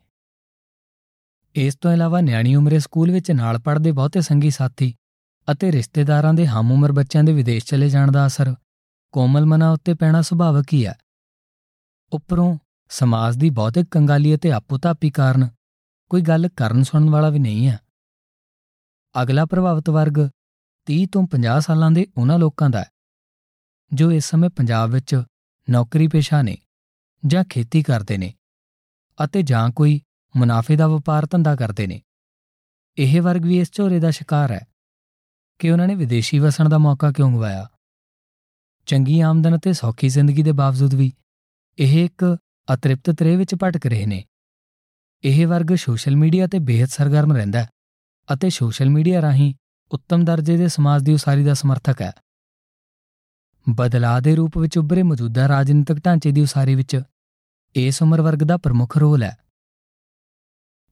ਇਸ 1.55 1.77
ਤੋਂ 1.77 1.93
ਇਲਾਵਾ 1.93 2.21
ਨਿਆਣੀ 2.21 2.55
ਉਮਰੇ 2.55 2.79
ਸਕੂਲ 2.79 3.11
ਵਿੱਚ 3.11 3.31
ਨਾਲ 3.31 3.59
ਪੜ੍ਹਦੇ 3.59 3.93
ਬਹੁਤੇ 3.93 4.21
ਸੰਗੀ 4.21 4.51
ਸਾਥੀ 4.51 4.95
ਅਤੇ 5.53 5.73
ਰਿਸ਼ਤੇਦਾਰਾਂ 5.73 6.35
ਦੇ 6.35 6.47
ਹਮ 6.47 6.73
ਉਮਰ 6.73 6.93
ਬੱਚਿਆਂ 6.93 7.25
ਦੇ 7.25 7.33
ਵਿਦੇਸ਼ 7.33 7.65
ਚਲੇ 7.65 7.89
ਜਾਣ 7.89 8.13
ਦਾ 8.13 8.27
ਅਸਰ 8.27 8.55
ਕੋਮਲ 9.13 9.47
ਮਨਾਂ 9.47 9.71
ਉੱਤੇ 9.71 9.95
ਪੈਣਾ 9.95 10.23
ਸੁਭਾਵਕ 10.23 10.73
ਹੀ 10.73 10.87
ਹੈ। 10.87 10.99
ਉੱਪਰੋਂ 12.13 12.59
ਸਮਾਜ 12.91 13.37
ਦੀ 13.37 13.51
ਬਹੁਤੇ 13.51 13.85
ਕੰਗਾਲੀ 13.91 14.35
ਅਤੇ 14.35 14.53
ਆਪੋਤਾਪੀ 14.53 15.11
ਕਾਰਨ 15.11 15.49
ਕੋਈ 16.11 16.23
ਗੱਲ 16.23 16.49
ਕਰਨ 16.49 16.83
ਸੁਣਨ 16.83 17.11
ਵਾਲਾ 17.11 17.31
ਵੀ 17.31 17.39
ਨਹੀਂ 17.39 17.69
ਹੈ। 17.69 17.79
ਅਗਲਾ 19.15 19.45
ਪ੍ਰਭਾਵਿਤ 19.45 19.91
ਵਰਗ 19.91 20.29
30 20.87 21.07
ਤੋਂ 21.07 21.27
50 21.27 21.61
ਸਾਲਾਂ 21.61 21.91
ਦੇ 21.91 22.07
ਉਹਨਾਂ 22.17 22.39
ਲੋਕਾਂ 22.39 22.71
ਦਾ 22.71 22.81
ਹੈ, 22.81 22.91
ਜੋ 23.93 24.13
ਇਸ 24.13 24.31
ਸਮੇਂ 24.31 24.51
ਪੰਜਾਬ 24.51 24.91
ਵਿੱਚ 24.91 25.23
ਨੌਕਰੀ 25.69 26.09
ਪੇਸ਼ਾ 26.09 26.43
ਨੇ 26.43 26.57
ਜਾਂ 27.27 27.45
ਖੇਤੀ 27.45 27.83
ਕਰਦੇ 27.83 28.19
ਨੇ 28.19 28.35
ਅਤੇ 29.25 29.43
ਜਾਂ 29.43 29.71
ਕੋਈ 29.71 30.01
ਮੁਨਾਫੇ 30.37 30.77
ਦਾ 30.77 30.87
ਵਪਾਰ 30.87 31.27
ਧੰਦਾ 31.27 31.57
ਕਰਦੇ 31.57 31.87
ਨੇ। 31.87 32.03
ਇਹ 32.97 33.21
ਵਰਗ 33.23 33.45
ਵੀ 33.45 33.59
ਇਸ 33.61 33.73
ਝੋਰੇ 33.73 34.01
ਦਾ 34.01 34.11
ਸ਼ਿਕਾਰ 34.11 34.53
ਹੈ 34.53 34.67
ਕਿ 35.59 35.71
ਉਹਨਾਂ 35.71 35.87
ਨੇ 35.87 35.95
ਵਿਦੇਸ਼ੀ 35.95 36.39
ਵਸਣ 36.39 36.69
ਦਾ 36.69 36.79
ਮੌਕਾ 36.79 37.13
ਕਿਉਂ 37.13 37.33
ਗਵਾਇਆ? 37.33 37.69
ਚੰਗੀ 38.87 39.21
ਆਮਦਨ 39.21 39.57
ਅਤੇ 39.57 39.73
ਸੌਖੀ 39.73 40.09
ਜ਼ਿੰਦਗੀ 40.09 40.43
ਦੇ 40.43 40.53
ਬਾਵਜੂਦ 40.53 40.95
ਵੀ 40.95 41.13
ਇਹ 41.79 42.05
ਇੱਕ 42.05 42.37
ਅਤ੍ਰਿਪਤ 42.75 43.11
ਤਰੇ 43.11 43.37
ਵਿੱਚ 43.37 43.55
ਭਟਕ 43.63 43.87
ਰਹੇ 43.87 44.07
ਨੇ। 44.07 44.25
ਇਹ 45.25 45.47
ਵਰਗ 45.47 45.75
ਸੋਸ਼ਲ 45.75 46.17
ਮੀਡੀਆ 46.17 46.47
ਤੇ 46.47 46.59
ਬੇहद 46.59 46.89
ਸਰਗਰਮ 46.89 47.33
ਰਹਿੰਦਾ 47.33 47.63
ਹੈ 47.63 47.69
ਅਤੇ 48.33 48.51
ਸੋਸ਼ਲ 48.51 48.91
ਮੀਡੀਆ 48.91 49.23
ਰਾਹੀਂ 49.23 49.55
ਉੱਤਮ 49.93 50.25
ਦਰਜੇ 50.25 50.57
ਦੇ 50.57 50.69
ਸਮਾਜ 50.69 51.03
ਦੀ 51.03 51.13
ਉਸਾਰੀ 51.13 51.45
ਦਾ 51.45 51.55
ਸਮਰਥਕ 51.55 52.03
ਹੈ। 52.03 52.13
ਬਦਲਾਅ 53.69 54.21
ਦੇ 54.21 54.37
ਰੂਪ 54.37 54.59
ਵਿੱਚ 54.59 54.79
ਉੱਭਰੇ 54.79 55.03
ਮੌਜੂਦਾ 55.03 55.49
ਰਾਜਨੀਤਿਕ 55.49 55.99
ਢਾਂਚੇ 56.07 56.33
ਦੀ 56.33 56.41
ਉਸਾਰੀ 56.41 56.75
ਵਿੱਚ 56.75 57.03
ਇਸ 57.75 58.03
ਉਮਰ 58.03 58.21
ਵਰਗ 58.21 58.39
ਦਾ 58.39 58.57
ਪ੍ਰਮੁੱਖ 58.57 58.99
ਰੋਲ 58.99 59.23
ਹੈ। 59.23 59.37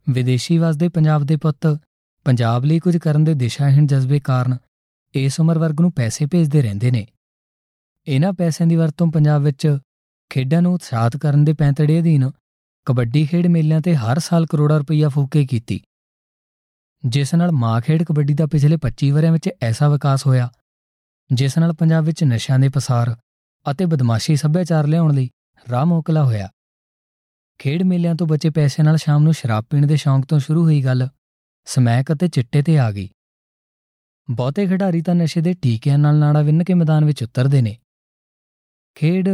ਵਿਦੇਸ਼ੀ 0.08 0.58
ਵਸਦੇ 0.58 0.88
ਪੰਜਾਬ 0.88 1.24
ਦੇ 1.24 1.36
ਪੁੱਤ 1.36 1.78
ਪੰਜਾਬ 2.24 2.64
ਲਈ 2.64 2.78
ਕੁਝ 2.78 2.96
ਕਰਨ 2.96 3.24
ਦੇ 3.24 3.34
ਦਿਸ਼ਾਹੀਣ 3.34 3.86
ਜਜ਼ਬੇ 3.86 4.20
ਕਾਰਨ 4.20 4.56
ਇਸ 5.14 5.40
ਉਮਰ 5.40 5.58
ਵਰਗ 5.58 5.80
ਨੂੰ 5.80 5.92
ਪੈਸੇ 5.92 6.26
ਭੇਜਦੇ 6.26 6.62
ਰਹਿੰਦੇ 6.62 6.90
ਨੇ। 6.90 7.06
ਇਹਨਾਂ 8.10 8.32
ਪੈਸਿਆਂ 8.32 8.66
ਦੀ 8.66 8.76
ਵਰਤੋਂ 8.76 9.06
ਪੰਜਾਬ 9.06 9.42
ਵਿੱਚ 9.42 9.78
ਖੇਡਾਂ 10.30 10.62
ਨੂੰ 10.62 10.74
ਉਤਸ਼ਾਹਤ 10.74 11.16
ਕਰਨ 11.16 11.44
ਦੇ 11.44 11.52
ਪੈਂਤੜੇ 11.52 12.00
ਅਧੀਨ 12.00 12.30
ਕਬੱਡੀ 12.84 13.26
ਖੇਡ 13.26 13.46
ਮੇਲਿਆਂ 13.46 13.80
ਤੇ 13.80 13.96
ਹਰ 13.96 14.18
ਸਾਲ 14.18 14.46
ਕਰੋੜਾਂ 14.46 14.78
ਰੁਪਈਆ 14.78 15.08
ਫੂਕੇ 15.08 15.46
ਕੀਤੀ। 15.46 15.80
ਜਿਸ 17.06 17.34
ਨਾਲ 17.34 17.52
ਮਾਂ 17.52 17.80
ਖੇਡ 17.80 18.02
ਕਬੱਡੀ 18.02 18.34
ਦਾ 18.34 18.46
ਪਿਛਲੇ 18.46 18.76
25 18.76 19.10
ਵਰਿਆਂ 19.10 19.32
ਵਿੱਚ 19.32 19.48
ਐਸਾ 19.62 19.88
ਵਿਕਾਸ 19.88 20.26
ਹੋਇਆ, 20.26 20.52
ਜਿਸ 21.32 21.58
ਨਾਲ 21.58 21.72
ਪੰਜਾਬ 21.72 22.04
ਵਿੱਚ 22.04 22.24
ਨਸ਼ਿਆਂ 22.24 22.58
ਦੇ 22.58 22.68
ਪਸਾਰ 22.68 23.16
ਅਤੇ 23.70 23.86
ਬਦਮਾਸ਼ੀ 23.86 24.36
ਸੱਭਿਆਚਾਰ 24.36 24.86
ਲਿਆਉਣ 24.86 25.14
ਲਈ 25.14 25.30
ਰਾਹ 25.70 25.86
ਮੋਕਲਾ 25.86 26.24
ਹੋਇਆ। 26.24 26.48
ਖੇਡ 27.58 27.82
ਮੇਲਿਆਂ 27.82 28.14
ਤੋਂ 28.14 28.26
ਬਚੇ 28.26 28.50
ਪੈਸੇ 28.50 28.82
ਨਾਲ 28.82 28.96
ਸ਼ਾਮ 28.96 29.22
ਨੂੰ 29.22 29.34
ਸ਼ਰਾਬ 29.34 29.64
ਪੀਣ 29.64 29.86
ਦੇ 29.86 29.96
ਸ਼ੌਂਕ 29.96 30.26
ਤੋਂ 30.26 30.38
ਸ਼ੁਰੂ 30.38 30.62
ਹੋਈ 30.62 30.84
ਗੱਲ 30.84 31.08
ਸਮੈਕ 31.64 32.12
ਅਤੇ 32.12 32.28
ਚਿੱਟੇ 32.28 32.62
ਤੇ 32.62 32.78
ਆ 32.78 32.92
ਗਈ। 32.92 33.08
ਬਹੁਤੇ 34.30 34.66
ਖਿਡਾਰੀ 34.66 35.02
ਤਾਂ 35.02 35.14
ਨਸ਼ੇ 35.14 35.40
ਦੇ 35.40 35.54
ਟੀਕਿਆਂ 35.54 35.98
ਨਾਲ 35.98 36.18
ਨਾੜਾ 36.18 36.42
ਵਿੰਨ 36.42 36.64
ਕੇ 36.64 36.74
ਮੈਦਾਨ 36.74 37.04
ਵਿੱਚ 37.04 37.22
ਉਤਰਦੇ 37.22 37.62
ਨੇ। 37.62 37.79
ਖੇਡ 38.94 39.28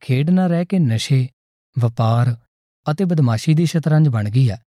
ਖੇਡ 0.00 0.30
ਨਾ 0.30 0.46
ਰਹਿ 0.46 0.64
ਕੇ 0.64 0.78
ਨਸ਼ੇ, 0.78 1.28
ਵਪਾਰ 1.78 2.36
ਅਤੇ 2.90 3.04
ਬਦਮਾਸ਼ੀ 3.04 3.54
ਦੀ 3.54 3.66
ਸ਼ਤਰੰਜ 3.66 4.08
ਬਣ 4.08 4.30
ਗਈ 4.30 4.50
ਹੈ। 4.50 4.62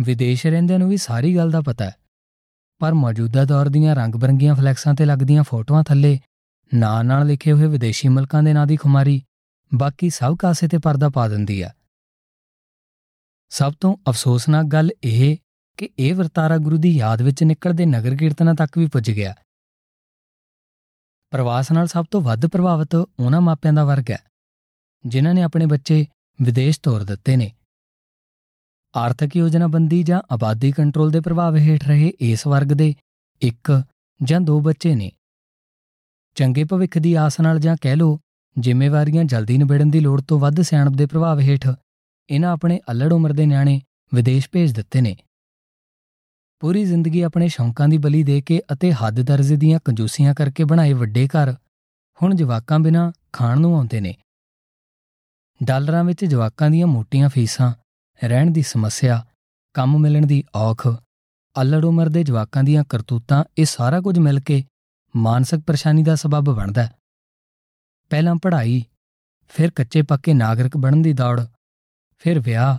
ਵਿਦੇਸ਼ 0.00 0.46
ਰਹਿੰਦਿਆਂ 0.46 0.78
ਨੂੰ 0.78 0.88
ਵੀ 0.88 0.96
ਸਾਰੀ 0.96 1.36
ਗੱਲ 1.36 1.50
ਦਾ 1.50 1.60
ਪਤਾ 1.60 1.84
ਹੈ। 1.84 1.96
ਪਰ 2.78 2.94
ਮੌਜੂਦਾ 2.94 3.44
ਦੌਰ 3.44 3.68
ਦੀਆਂ 3.68 3.96
ਰੰਗ-ਬਰੰਗੀਆਂ 3.96 4.54
ਫਲੈਕਸਾਂ 4.54 4.94
ਤੇ 4.94 5.04
ਲੱਗਦੀਆਂ 5.04 5.42
ਫੋਟੋਆਂ 5.42 5.84
ਥੱਲੇ 5.84 6.20
ਨਾਂ 6.74 7.04
ਨਾਲ 7.04 7.26
ਲਿਖੇ 7.26 7.52
ਹੋਏ 7.52 7.66
ਵਿਦੇਸ਼ੀ 7.66 8.08
ਮੁਲਕਾਂ 8.08 8.42
ਦੇ 8.42 8.52
ਨਾਂ 8.52 8.66
ਦੀ 8.66 8.76
ਖੁਮਾਰੀ 8.76 9.22
ਬਾਕੀ 9.74 10.10
ਸਭ 10.10 10.36
ਕਾਸੇ 10.36 10.68
ਤੇ 10.68 10.78
ਪਰਦਾ 10.78 11.08
ਪਾ 11.08 11.28
ਦਿੰਦੀ 11.28 11.62
ਹੈ। 11.62 11.74
ਸਭ 13.48 13.72
ਤੋਂ 13.80 13.96
ਅਫਸੋਸਨਾਕ 14.08 14.64
ਗੱਲ 14.64 14.90
ਇਹ 15.04 15.36
ਕਿ 15.76 15.90
ਇਹ 15.98 16.14
ਵਰਤਾਰਾ 16.14 16.58
ਗੁਰੂ 16.58 16.76
ਦੀ 16.76 16.96
ਯਾਦ 16.96 17.22
ਵਿੱਚ 17.22 17.42
ਨਿਕਲਦੇ 17.42 17.86
ਨਗਰ 17.86 18.16
ਕੀਰਤਨਾਂ 18.16 18.54
ਤੱਕ 18.54 18.78
ਵੀ 18.78 18.86
ਪੁੱਜ 18.86 19.10
ਗਿਆ। 19.10 19.34
ਪ੍ਰਵਾਸ 21.32 21.70
ਨਾਲ 21.72 21.86
ਸਭ 21.86 22.04
ਤੋਂ 22.10 22.20
ਵੱਧ 22.20 22.46
ਪ੍ਰਭਾਵਿਤ 22.46 22.94
ਉਹਨਾਂ 22.94 23.40
ਮਾਪਿਆਂ 23.40 23.72
ਦਾ 23.72 23.84
ਵਰਗ 23.84 24.10
ਹੈ, 24.10 24.18
ਜਿਨ੍ਹਾਂ 25.04 25.34
ਨੇ 25.34 25.42
ਆਪਣੇ 25.42 25.66
ਬੱਚੇ 25.66 26.04
ਵਿਦੇਸ਼ 26.38 26.80
ਤੋਰ 26.80 27.04
ਦਿੱਤੇ 27.04 27.36
ਨੇ। 27.36 27.50
ਆਰਥਿਕ 28.94 29.36
ਯੋਜਨਾਬੰਦੀ 29.36 30.02
ਜਾਂ 30.02 30.20
ਆਬਾਦੀ 30.30 30.72
ਕੰਟਰੋਲ 30.72 31.10
ਦੇ 31.10 31.20
ਪ੍ਰਭਾਵ 31.20 31.56
ਹੇਠ 31.56 31.86
ਰਹੇ 31.88 32.12
ਇਸ 32.20 32.46
ਵਰਗ 32.46 32.72
ਦੇ 32.72 32.94
ਇੱਕ 33.42 33.82
ਜਾਂ 34.20 34.40
ਦੋ 34.40 34.60
ਬੱਚੇ 34.60 34.94
ਨੇ। 34.94 35.10
ਚੰਗੇ 36.36 36.64
ਭਵਿੱਖ 36.64 36.98
ਦੀ 36.98 37.14
ਆਸ 37.14 37.40
ਨਾਲ 37.40 37.58
ਜਾਂ 37.58 37.76
ਕਹਿ 37.82 37.96
ਲੋ 37.96 38.18
ਜ਼ਿੰਮੇਵਾਰੀਆਂ 38.56 39.24
ਜਲਦੀ 39.24 39.58
ਨਿਬੇੜਨ 39.58 39.90
ਦੀ 39.90 40.00
ਲੋੜ 40.00 40.20
ਤੋਂ 40.20 40.38
ਵੱਧ 40.38 40.60
ਸਿਆਣਪ 40.60 40.92
ਦੇ 40.92 41.06
ਪ੍ਰਭਾਵ 41.06 41.40
ਹੇਠ, 41.40 41.68
ਇਹਨਾਂ 42.28 42.52
ਆਪਣੇ 42.52 42.80
ਅਲੜ 42.90 43.12
ਉਮਰ 43.12 43.32
ਦੇ 43.32 43.46
ਨਿਆਣੇ 43.46 43.80
ਵਿਦੇਸ਼ 44.12 44.48
ਭੇਜ 44.52 44.72
ਦਿੱਤੇ 44.72 45.00
ਨੇ। 45.00 45.16
ਪੂਰੀ 46.62 46.84
ਜ਼ਿੰਦਗੀ 46.84 47.20
ਆਪਣੇ 47.20 47.48
ਸ਼ੌਂਕਾਂ 47.48 47.88
ਦੀ 47.88 47.98
ਬਲੀ 47.98 48.22
ਦੇ 48.22 48.40
ਕੇ 48.40 48.60
ਅਤੇ 48.72 48.92
ਹੱਦ 48.92 49.20
ਦਰਜੇ 49.20 49.56
ਦੀਆਂ 49.56 49.78
ਕੰਜੂਸੀਆਂ 49.84 50.34
ਕਰਕੇ 50.34 50.64
ਬਣਾਏ 50.64 50.92
ਵੱਡੇ 50.92 51.26
ਘਰ 51.28 51.52
ਹੁਣ 52.22 52.34
ਜਵਾਕਾਂ 52.34 52.78
ਬਿਨਾ 52.78 53.12
ਖਾਣ 53.32 53.60
ਨੂੰ 53.60 53.74
ਆਉਂਦੇ 53.76 54.00
ਨੇ। 54.00 54.14
ਡਾਲਰਾਂ 55.64 56.04
ਵਿੱਚ 56.04 56.24
ਜਵਾਕਾਂ 56.24 56.70
ਦੀਆਂ 56.70 56.86
ਮੋਟੀਆਂ 56.86 57.28
ਫੀਸਾਂ, 57.28 57.72
ਰਹਿਣ 58.24 58.50
ਦੀ 58.50 58.62
ਸਮੱਸਿਆ, 58.62 59.26
ਕੰਮ 59.74 59.98
ਮਿਲਣ 59.98 60.26
ਦੀ 60.26 60.44
ਔਖ, 60.54 60.86
ਅਲੜ 61.62 61.84
ਉਮਰ 61.84 62.08
ਦੇ 62.08 62.22
ਜਵਾਕਾਂ 62.24 62.64
ਦੀਆਂ 62.64 62.84
ਕਰਤੂਤਾਂ, 62.88 63.44
ਇਹ 63.58 63.64
ਸਾਰਾ 63.64 64.00
ਕੁਝ 64.00 64.18
ਮਿਲ 64.18 64.40
ਕੇ 64.40 64.64
ਮਾਨਸਿਕ 65.16 65.60
ਪਰੇਸ਼ਾਨੀ 65.60 66.02
ਦਾ 66.02 66.14
ਸਬਬ 66.14 66.54
ਬਣਦਾ। 66.54 66.82
ਹੈ 66.82 66.92
ਪਹਿਲਾਂ 68.10 68.36
ਪੜ੍ਹਾਈ, 68.36 68.84
ਫਿਰ 69.48 69.70
ਕੱਚੇ 69.70 70.02
ਪੱਕੇ 70.02 70.34
ਨਾਗਰਿਕ 70.34 70.76
ਬਣਨ 70.76 71.02
ਦੀ 71.02 71.12
ਦੌੜ, 71.12 71.40
ਫਿਰ 72.18 72.40
ਵਿਆਹ 72.40 72.78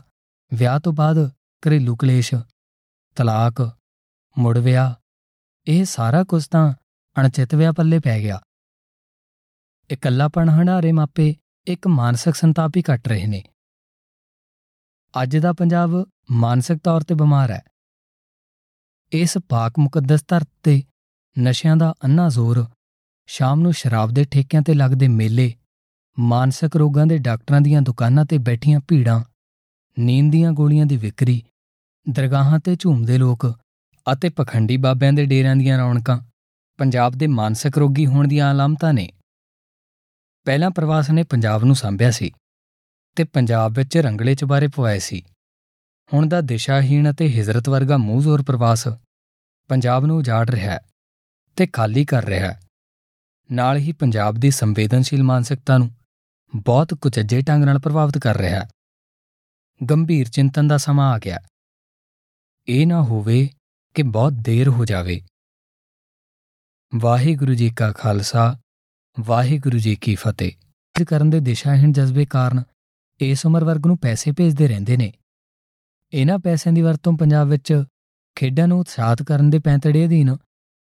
ਵਿਆਹ 0.53 0.79
ਤੋਂ 0.79 0.93
ਬਾਅਦ 0.93 1.29
ਘਰੇਲੂ 1.63 1.95
ਕਲੇਸ਼ 1.95 2.33
ਤਲਾਕ, 3.15 3.77
ਮੁੜ 4.37 4.57
ਵਿਆਹ, 4.57 4.93
ਇਹ 5.67 5.85
ਸਾਰਾ 5.85 6.23
ਕੁਝ 6.23 6.47
ਤਾਂ 6.47 6.73
ਅਣਚਿਤ 7.19 7.55
ਵਿਆਹ 7.55 7.73
ਪੱਲੇ 7.73 7.99
ਪੈ 7.99 8.19
ਗਿਆ। 8.19 8.41
ਇਕੱਲਾਪਣ 9.91 10.49
ਹੰਡਾਰੇ 10.49 10.91
ਮਾਪੇ 10.91 11.35
ਇੱਕ 11.67 11.87
ਮਾਨਸਿਕ 11.87 12.35
ਸੰਤਾਪ 12.35 12.71
ਹੀ 12.77 12.81
ਕੱਟ 12.81 13.07
ਰਹੇ 13.07 13.27
ਨੇ। 13.27 13.43
ਅੱਜ 15.23 15.37
ਦਾ 15.37 15.53
ਪੰਜਾਬ 15.53 16.05
ਮਾਨਸਿਕ 16.31 16.77
ਤੌਰ 16.77 17.01
ਤੇ 17.01 17.15
ਬਿਮਾਰ 17.15 17.51
ਹੈ। 17.51 17.61
ਇਸ 19.11 19.37
ਪਾਕ 19.49 19.73
ਮੁਕੱਦਸ 19.79 20.27
ਧਰਤੀ 20.27 20.51
ਤੇ 20.63 20.83
ਨਸ਼ਿਆਂ 21.39 21.77
ਦਾ 21.77 21.93
ਅੰਨਾ 22.03 22.29
ਜ਼ੋਰ, 22.29 22.65
ਸ਼ਾਮ 23.25 23.59
ਨੂੰ 23.59 23.73
ਸ਼ਰਾਬ 23.73 24.11
ਦੇ 24.11 24.23
ਠੇਕਿਆਂ 24.23 24.61
ਤੇ 24.61 24.73
ਲੱਗਦੇ 24.73 25.07
ਮੇਲੇ, 25.07 25.55
ਮਾਨਸਿਕ 26.19 26.75
ਰੋਗਾਂ 26.75 27.05
ਦੇ 27.07 27.17
ਡਾਕਟਰਾਂ 27.17 27.61
ਦੀਆਂ 27.61 27.81
ਦੁਕਾਨਾਂ 27.81 28.25
ਤੇ 28.25 28.37
ਬੈਠੀਆਂ 28.37 28.79
ਭੀੜਾਂ, 28.87 29.23
ਨੀਂਦ 29.99 30.31
ਦੀਆਂ 30.31 30.51
ਗੋਲੀਆਂ 30.51 30.85
ਦੀ 30.85 30.97
ਵਿਕਰੀ 30.97 31.43
ਦਰਗਾਹਾਂ 32.09 32.59
ਤੇ 32.59 32.75
ਝੂਮਦੇ 32.75 33.17
ਲੋਕ 33.17 33.59
ਅਤੇ 34.13 34.29
ਪਖੰਡੀ 34.29 34.77
ਬਾਬਿਆਂ 34.77 35.13
ਦੇ 35.13 35.25
ਡੇਰਿਆਂ 35.25 35.55
ਦੀਆਂ 35.55 35.77
ਰੌਣਕਾਂ 35.77 36.19
ਪੰਜਾਬ 36.79 37.13
ਦੇ 37.13 37.27
ਮਾਨਸਿਕ 37.27 37.77
ਰੋਗੀ 37.77 38.05
ਹੋਣ 38.05 38.27
ਦੀਆਂ 38.27 38.51
ਅਲਾਮਤਾਂ 38.51 38.93
ਨੇ। 38.93 39.09
ਪਹਿਲਾਂ 40.45 40.71
ਪ੍ਰਵਾਸ 40.71 41.09
ਨੇ 41.09 41.23
ਪੰਜਾਬ 41.23 41.63
ਨੂੰ 41.63 41.75
ਸੰਭਿਆ 41.75 42.11
ਸੀ 42.11 42.31
ਤੇ 43.15 43.23
ਪੰਜਾਬ 43.23 43.73
ਵਿੱਚ 43.73 43.97
ਰੰਗਲੇ 43.97 44.35
ਚਬਾਰੇ 44.35 44.67
ਪਵਾਏ 44.67 44.99
ਸੀ। 44.99 45.23
ਹੁਣ 46.13 46.27
ਦਾ 46.27 46.41
ਦਿਸ਼ਾਹੀਣ 46.41 47.11
ਅਤੇ 47.11 47.29
ਹਿਜਰਤ 47.29 47.69
ਵਰਗਾ 47.69 47.97
ਮੂੰਹ 47.97 48.21
ਜ਼ੋਰ 48.21 48.43
ਪ੍ਰਵਾਸ 48.43 48.87
ਪੰਜਾਬ 49.69 50.05
ਨੂੰ 50.05 50.17
ਉਜਾੜ 50.17 50.49
ਰਿਹਾ 50.49 50.71
ਹੈ 50.71 50.79
ਤੇ 51.55 51.67
ਖਾਲੀ 51.67 52.05
ਕਰ 52.05 52.25
ਰਿਹਾ 52.25 52.51
ਹੈ। 52.51 52.59
ਨਾਲ 53.51 53.77
ਹੀ 53.77 53.91
ਪੰਜਾਬ 53.91 54.35
ਦੀ 54.35 54.51
ਸੰਵੇਦਨਸ਼ੀਲ 54.51 55.23
ਮਾਨਸਿਕਤਾ 55.23 55.77
ਨੂੰ 55.77 55.91
ਬਹੁਤ 56.55 56.93
ਕੁਚੱਜੇ 56.93 57.41
ਢੰਗ 57.41 57.63
ਨਾਲ 57.63 57.79
ਪ੍ਰਭਾਵਿਤ 57.79 58.17
ਕਰ 58.17 58.37
ਰਿਹਾ 58.37 58.59
ਹੈ। 58.59 58.69
ਗੰਭੀਰ 59.89 60.29
ਚਿੰਤਨ 60.29 60.67
ਦਾ 60.67 60.77
ਸਮਾਂ 60.77 61.13
ਆ 61.13 61.17
ਗਿਆ। 61.17 61.39
ਇਹ 62.67 62.87
ਨਾ 62.87 63.03
ਹੋਵੇ 63.03 63.49
ਕਿ 63.93 64.03
ਬਹੁਤ 64.03 64.33
ਦੇਰ 64.33 64.67
ਹੋ 64.67 64.85
ਜਾਵੇ। 64.85 65.21
ਵਾਹਿਗੁਰੂ 66.95 67.53
ਜੀ 67.53 67.69
ਕਾ 67.69 67.91
ਖਾਲਸਾ, 67.91 68.59
ਵਾਹਿਗੁਰੂ 69.19 69.77
ਜੀ 69.77 69.95
ਕੀ 69.95 70.15
ਫਤਿਹ। 70.15 70.51
ਕਰਨ 71.07 71.29
ਦੇ 71.29 71.39
ਦਿਸ਼ਾਹੀਣ 71.39 71.91
ਜਜ਼ਬੇ 71.91 72.25
ਕਾਰਨ 72.25 72.63
ਇਸ 73.19 73.45
ਉਮਰ 73.45 73.63
ਵਰਗ 73.63 73.87
ਨੂੰ 73.87 73.97
ਪੈਸੇ 73.97 74.31
ਭੇਜਦੇ 74.31 74.67
ਰਹਿੰਦੇ 74.67 74.97
ਨੇ। 74.97 75.13
ਇਹਨਾਂ 76.13 76.39
ਪੈਸਿਆਂ 76.39 76.73
ਦੀ 76.73 76.81
ਵਰਤੋਂ 76.81 77.17
ਪੰਜਾਬ 77.17 77.47
ਵਿੱਚ 77.47 77.83
ਖੇਡਾਂ 78.35 78.67
ਨੂੰ 78.67 78.79
ਉਤਸ਼ਾਹਤ 78.79 79.23
ਕਰਨ 79.23 79.49
ਦੇ 79.49 79.59
ਪੈਂਤੜੇ 79.59 80.05
ਅਧੀਨ 80.05 80.37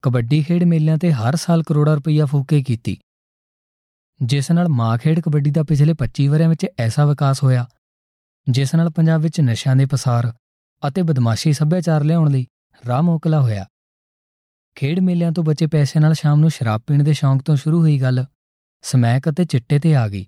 ਕਬੱਡੀ 0.02 0.42
ਖੇਡ 0.42 0.64
ਮੇਲਿਆਂ 0.64 0.98
ਤੇ 0.98 1.12
ਹਰ 1.12 1.36
ਸਾਲ 1.36 1.62
ਕਰੋੜਾਂ 1.62 1.96
ਰੁਪਈਆ 1.96 2.26
ਫੂਕੇ 2.26 2.62
ਕੀਤੀ। 2.62 3.00
ਜਿਸ 4.22 4.50
ਨਾਲ 4.50 4.68
ਮਾਂ 4.68 4.98
ਖੇਡ 4.98 5.20
ਕਬੱਡੀ 5.20 5.50
ਦਾ 5.50 5.62
ਪਿਛਲੇ 5.62 5.94
25 5.94 6.28
ਵਰਿਆਂ 6.28 6.48
ਵਿੱਚ 6.48 6.66
ਐਸਾ 6.78 7.06
ਵਿਕਾਸ 7.06 7.42
ਹੋਇਆ, 7.42 7.68
ਜਿਸ 8.50 8.74
ਨਾਲ 8.74 8.90
ਪੰਜਾਬ 8.90 9.20
ਵਿੱਚ 9.20 9.40
ਨਸ਼ਿਆਂ 9.40 9.76
ਦੇ 9.76 9.86
ਪਸਾਰ 9.86 10.32
ਅਤੇ 10.88 11.02
ਬਦਮਾਸ਼ੀ 11.02 11.52
ਸੱਭਿਆਚਾਰ 11.52 12.04
ਲਿਆਉਣ 12.04 12.30
ਲਈ 12.30 12.46
ਰਾਹ 12.88 13.02
ਮੋਕਲਾ 13.02 13.40
ਹੋਇਆ। 13.40 13.64
ਖੇਡ 14.76 15.00
ਮੇਲਿਆਂ 15.00 15.32
ਤੋਂ 15.32 15.44
ਬਚੇ 15.44 15.66
ਪੈਸੇ 15.66 16.00
ਨਾਲ 16.00 16.14
ਸ਼ਾਮ 16.14 16.40
ਨੂੰ 16.40 16.50
ਸ਼ਰਾਬ 16.50 16.80
ਪੀਣ 16.80 17.02
ਦੇ 17.04 17.12
ਸ਼ੌਂਕ 17.12 17.42
ਤੋਂ 17.42 17.56
ਸ਼ੁਰੂ 17.56 17.80
ਹੋਈ 17.80 18.00
ਗੱਲ 18.00 18.24
ਸਮੈਕ 18.84 19.28
ਅਤੇ 19.30 19.44
ਚਿੱਟੇ 19.44 19.78
ਤੇ 19.78 19.94
ਆ 19.96 20.06
ਗਈ। 20.08 20.26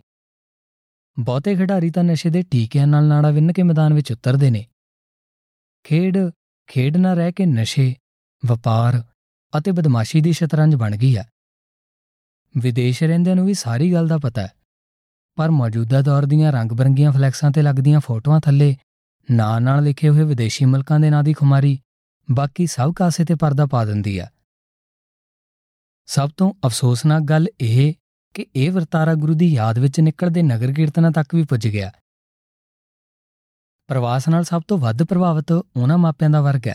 ਬਹੁਤੇ 1.17 1.55
ਖਿਡਾਰੀ 1.57 1.91
ਤਾਂ 1.91 2.05
ਨਸ਼ੇ 2.05 2.31
ਦੇ 2.31 2.43
ਟੀਕਿਆਂ 2.43 2.87
ਨਾਲ 2.87 3.05
ਨਾੜਾ 3.05 3.31
ਵਿੰਨ 3.31 3.53
ਕੇ 3.53 3.63
ਮੈਦਾਨ 3.63 3.95
ਵਿੱਚ 3.95 4.13
ਉਤਰਦੇ 4.13 4.51
ਨੇ। 4.51 4.67
ਖੇਡ 5.85 6.19
ਖੇਡ 6.69 6.97
ਨਾ 6.97 7.15
ਰਹਿ 7.15 7.33
ਕੇ 7.33 7.47
ਨਸ਼ੇ, 7.47 7.95
ਵਪਾਰ 8.43 9.03
ਅਤੇ 9.53 9.73
ਬਦਮਾਸ਼ੀ 9.73 10.21
ਦੀ 10.21 10.33
ਸ਼ਤਰੰਜ 10.33 10.75
ਬਣ 10.75 10.97
ਗਈ 10.97 11.17
ਹੈ। 11.17 11.29
ਵਿਦੇਸ਼ 12.55 13.03
ਰਹਿੰਦਿਆਂ 13.03 13.37
ਨੂੰ 13.37 13.47
ਵੀ 13.47 13.55
ਸਾਰੀ 13.55 13.93
ਗੱਲ 13.93 14.09
ਦਾ 14.09 14.19
ਪਤਾ 14.19 14.43
ਹੈ, 14.43 14.53
ਪਰ 15.39 15.51
ਮੌਜੂਦਾ 15.51 16.01
ਦੌਰ 16.03 16.27
ਦੀਆਂ 16.27 16.53
ਰੰਗ-ਬਰੰਗੀਆਂ 16.53 17.13
ਫਲੈਕਸਾਂ 17.13 17.51
ਤੇ 17.51 17.63
ਲੱਗਦੀਆਂ 17.63 18.01
ਫੋਟੋਆਂ 18.01 18.41
ਥੱਲੇ 18.41 18.77
ਨਾਂ 19.30 19.61
ਨਾਲ 19.61 19.83
ਲਿਖੇ 19.83 20.09
ਹੋਏ 20.09 20.25
ਵਿਦੇਸ਼ੀ 20.25 20.64
ਮੁਲਕਾਂ 20.64 21.00
ਦੇ 21.00 21.11
ਨਾਂ 21.11 21.23
ਦੀ 21.23 21.33
ਖੁਮਾਰੀ 21.33 21.78
ਬਾਕੀ 22.30 22.66
ਸਭ 22.66 22.92
ਕਾਸੇ 22.92 23.25
ਤੇ 23.25 23.35
ਪਰਦਾ 23.35 23.66
ਪਾ 23.66 23.85
ਦਿੰਦੀ 23.85 24.21
ਹੈ 24.21 24.30
ਸਭ 26.06 26.30
ਤੋਂ 26.37 26.52
ਅਫਸੋਸਨਾਕ 26.66 27.23
ਗੱਲ 27.23 27.47
ਇਹ 27.61 27.95
ਕਿ 28.35 28.47
ਇਹ 28.54 28.71
ਵਰਤਾਰਾ 28.73 29.14
ਗੁਰੂ 29.14 29.35
ਦੀ 29.35 29.47
ਯਾਦ 29.54 29.78
ਵਿੱਚ 29.78 30.00
ਨਿਕਲਦੇ 30.00 30.42
ਨਗਰ 30.42 30.73
ਕੀਰਤਨਾਂ 30.73 31.11
ਤੱਕ 31.11 31.35
ਵੀ 31.35 31.42
ਪੁੱਜ 31.42 31.68
ਗਿਆ। 31.68 31.90
ਪ੍ਰਵਾਸ 33.88 34.28
ਨਾਲ 34.28 34.45
ਸਭ 34.45 34.62
ਤੋਂ 34.68 34.78
ਵੱਧ 34.78 35.02
ਪ੍ਰਭਾਵਿਤ 35.02 35.52
ਉਹਨਾਂ 35.52 35.99
ਮਾਪਿਆਂ 35.99 36.30
ਦਾ 36.30 36.40
ਵਰਗ 36.40 36.66
ਹੈ, 36.66 36.75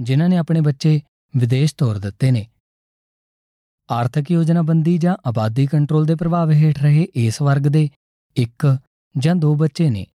ਜਿਨ੍ਹਾਂ 0.00 0.28
ਨੇ 0.28 0.36
ਆਪਣੇ 0.36 0.60
ਬੱਚੇ 0.60 1.00
ਵਿਦੇਸ਼ 1.36 1.74
ਤੋਰ 1.74 1.98
ਦਿੱਤੇ 1.98 2.30
ਨੇ। 2.30 2.46
ਆਰਥਿਕ 3.90 4.30
ਯੋਜਨਾਬੰਦੀ 4.30 4.98
ਜਾਂ 4.98 5.16
ਆਬਾਦੀ 5.26 5.66
ਕੰਟਰੋਲ 5.66 6.04
ਦੇ 6.04 6.14
ਪ੍ਰਭਾਵ 6.14 6.50
ਹੇਠ 6.50 6.82
ਰਹੇ 6.82 7.02
ਇਸ 7.14 7.42
ਵਰਗ 7.42 7.62
ਦੇ 7.62 7.88
ਇੱਕ 8.36 8.78
ਜਾਂ 9.18 9.36
ਦੋ 9.36 9.54
ਬੱਚੇ 9.54 9.90
ਨੇ। 9.90 10.06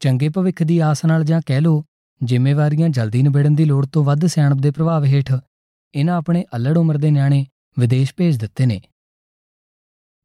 ਚੰਗੇ 0.00 0.28
ਭਵਿੱਖ 0.28 0.62
ਦੀ 0.62 0.78
ਆਸ 0.78 1.04
ਨਾਲ 1.04 1.24
ਜਾਂ 1.24 1.40
ਕਹਿ 1.46 1.60
ਲੋ 1.60 1.84
ਜ਼ਿੰਮੇਵਾਰੀਆਂ 2.20 2.88
ਜਲਦੀ 2.88 3.22
ਨਿਬੇੜਨ 3.22 3.54
ਦੀ 3.54 3.64
ਲੋੜ 3.64 3.86
ਤੋਂ 3.86 4.04
ਵੱਧ 4.04 4.26
ਸਿਆਣਪ 4.26 4.58
ਦੇ 4.58 4.70
ਪ੍ਰਭਾਵ 4.70 5.04
ਹੇਠ 5.04 5.32
ਇਹਨਾਂ 5.94 6.16
ਆਪਣੇ 6.16 6.44
ਅਲੜ 6.56 6.76
ਉਮਰ 6.78 6.96
ਦੇ 6.96 7.10
ਨਿਆਣੇ 7.10 7.44
ਵਿਦੇਸ਼ 7.78 8.14
ਭੇਜ 8.16 8.36
ਦਿੱਤੇ 8.36 8.66
ਨੇ। 8.66 8.80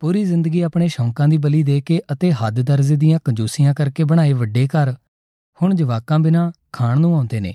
ਪੂਰੀ 0.01 0.23
ਜ਼ਿੰਦਗੀ 0.25 0.61
ਆਪਣੇ 0.61 0.87
ਸ਼ੌਂਕਾਂ 0.87 1.27
ਦੀ 1.27 1.37
ਬਲੀ 1.37 1.63
ਦੇ 1.63 1.81
ਕੇ 1.81 2.01
ਅਤੇ 2.13 2.31
ਹੱਦ 2.31 2.61
ਦਰਜੇ 2.61 2.95
ਦੀਆਂ 2.95 3.19
ਕੰਜੂਸੀਆਂ 3.23 3.73
ਕਰਕੇ 3.73 4.03
ਬਣਾਏ 4.03 4.33
ਵੱਡੇ 4.33 4.67
ਘਰ 4.67 4.93
ਹੁਣ 5.59 5.75
ਜਵਾਕਾਂ 5.75 6.19
ਬਿਨਾ 6.19 6.51
ਖਾਣ 6.71 6.99
ਨੂੰ 6.99 7.15
ਆਉਂਦੇ 7.15 7.39
ਨੇ। 7.39 7.53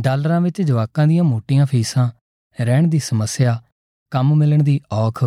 ਡਾਲਰਾਂ 0.00 0.40
ਵਿੱਚ 0.40 0.62
ਜਵਾਕਾਂ 0.62 1.06
ਦੀਆਂ 1.06 1.24
ਮੋਟੀਆਂ 1.24 1.66
ਫੀਸਾਂ, 1.66 2.10
ਰਹਿਣ 2.58 2.88
ਦੀ 2.88 2.98
ਸਮੱਸਿਆ, 2.98 3.62
ਕੰਮ 4.12 4.34
ਮਿਲਣ 4.34 4.62
ਦੀ 4.62 4.80
ਔਖ, 4.92 5.24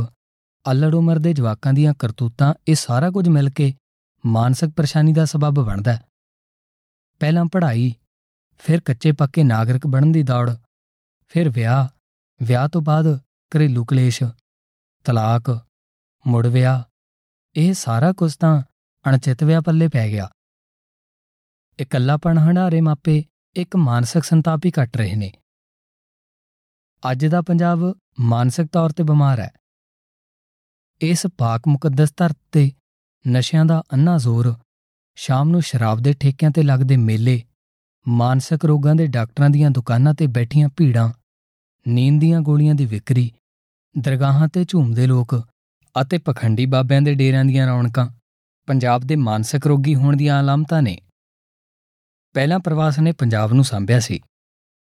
ਅਲੜ 0.66 0.94
ਉਮਰ 0.96 1.20
ਦੇ 1.20 1.34
ਜਵਾਕਾਂ 1.34 1.74
ਦੀਆਂ 1.74 1.94
ਕਰਤੂਤਾਂ, 2.00 2.54
ਇਹ 2.68 2.76
ਸਾਰਾ 2.76 3.10
ਕੁਝ 3.12 3.28
ਮਿਲ 3.30 3.50
ਕੇ 3.50 3.74
ਮਾਨਸਿਕ 4.26 4.70
ਪਰੇਸ਼ਾਨੀ 4.70 5.14
ਦਾ 5.14 5.26
ਸਬਬ 5.26 5.66
ਬਣਦਾ 5.66 5.94
ਹੈ। 5.94 6.08
ਪਹਿਲਾਂ 7.20 7.46
ਪੜ੍ਹਾਈ, 7.46 7.96
ਫਿਰ 8.58 8.82
ਕੱਚੇ 8.82 9.12
ਪੱਕੇ 9.12 9.44
ਨਾਗਰਿਕ 9.44 9.88
ਬਣਨ 9.88 10.12
ਦੀ 10.12 10.24
ਦੌੜ, 10.24 10.52
ਫਿਰ 11.28 11.50
ਵਿਆਹ 11.50 11.88
ਵਿਆਹ 12.44 12.70
ਤੋਂ 12.70 12.82
ਬਾਅਦ 12.82 13.20
ਘਰੇਲੂ 13.56 13.86
ਕਲੇਸ਼, 13.86 14.24
ਤਲਾਕ, 15.04 15.68
ਮੁੜ 16.28 16.48
ਵਿਆਹ, 16.48 16.84
ਇਹ 17.56 17.74
ਸਾਰਾ 17.74 18.14
ਕੁਝ 18.14 18.36
ਤਾਂ 18.36 18.62
ਅਣਚਿਤ 19.10 19.44
ਵਿਆਹ 19.44 19.62
ਪੱਲੇ 19.62 19.88
ਪੈ 19.88 20.10
ਗਿਆ। 20.10 20.30
ਇਕੱਲਾਪਣ 21.80 22.38
ਹੰਡਾਰੇ 22.38 22.82
ਮਾਪੇ 22.82 23.24
ਇੱਕ 23.56 23.76
ਮਾਨਸਿਕ 23.76 24.24
ਸੰਤਾਪ 24.24 24.62
ਹੀ 24.66 24.72
ਕੱਟ 24.72 24.98
ਰਹੇ 24.98 25.16
ਨੇ। 25.16 25.34
ਅੱਜ 27.12 27.26
ਦਾ 27.26 27.42
ਪੰਜਾਬ 27.42 28.00
ਮਾਨਸਿਕ 28.20 28.68
ਤੌਰ 28.68 28.90
ਤੇ 28.90 29.04
ਬਿਮਾਰ 29.04 29.40
ਹੈ। 29.40 29.52
ਇਸ 31.02 31.28
ਪਾਕ 31.38 31.62
ਮੁਕੱਦਸ 31.68 32.14
ਧਰਤੀ 32.18 32.48
ਤੇ 32.52 32.72
ਨਸ਼ਿਆਂ 33.26 33.66
ਦਾ 33.66 33.84
ਅੰਨਾ 33.94 34.18
ਜ਼ੋਰ, 34.18 34.56
ਸ਼ਾਮ 35.18 35.50
ਨੂੰ 35.50 35.62
ਸ਼ਰਾਬ 35.62 36.00
ਦੇ 36.00 36.14
ਠੇਕਿਆਂ 36.14 36.52
ਤੇ 36.52 36.64
ਲੱਗਦੇ 36.64 36.98
ਮੇਲੇ, 36.98 37.42
ਮਾਨਸਿਕ 38.08 38.66
ਰੋਗਾਂ 38.66 38.96
ਦੇ 38.96 39.08
ਡਾਕਟਰਾਂ 39.08 39.50
ਦੀਆਂ 39.50 39.72
ਦੁਕਾਨਾਂ 39.72 40.14
ਤੇ 40.14 40.28
ਬੈਠੀਆਂ 40.28 40.70
ਭੀੜਾਂ, 40.78 41.10
ਨੀਂਦ 41.88 42.22
ਦੀਆਂ 42.22 42.42
ਗੋਲੀਆਂ 42.42 42.76
ਦੀ 42.76 42.86
ਵਿਕਰੀ, 42.86 43.32
ਦਰਗਾਹਾਂ 43.98 44.48
ਤੇ 44.48 44.66
ਝੂਮਦੇ 44.66 45.08
ਲੋਕ 45.08 45.36
ਅਤੇ 46.02 46.18
ਪਖੰਡੀ 46.18 46.66
ਬਾਬਿਆਂ 46.66 47.02
ਦੇ 47.02 47.14
ਡੇਰਿਆਂ 47.14 47.46
ਦੀਆਂ 47.46 47.68
ਰੌਣਕਾਂ, 47.68 48.08
ਪੰਜਾਬ 48.68 49.02
ਦੇ 49.02 49.16
ਮਾਨਸਿਕ 49.16 49.68
ਰੋਗੀ 49.68 49.96
ਹੋਣ 49.96 50.18
ਦੀਆਂ 50.18 50.40
ਅਲਾਮਤਾਂ 50.40 50.82
ਨੇ। 50.82 50.98
ਪਹਿਲਾਂ 52.34 52.60
ਪ੍ਰਵਾਸ 52.60 53.00
ਨੇ 53.00 53.12
ਪੰਜਾਬ 53.12 53.54
ਨੂੰ 53.54 53.64
ਸੰਭਿਆ 53.64 54.00
ਸੀ 54.00 54.22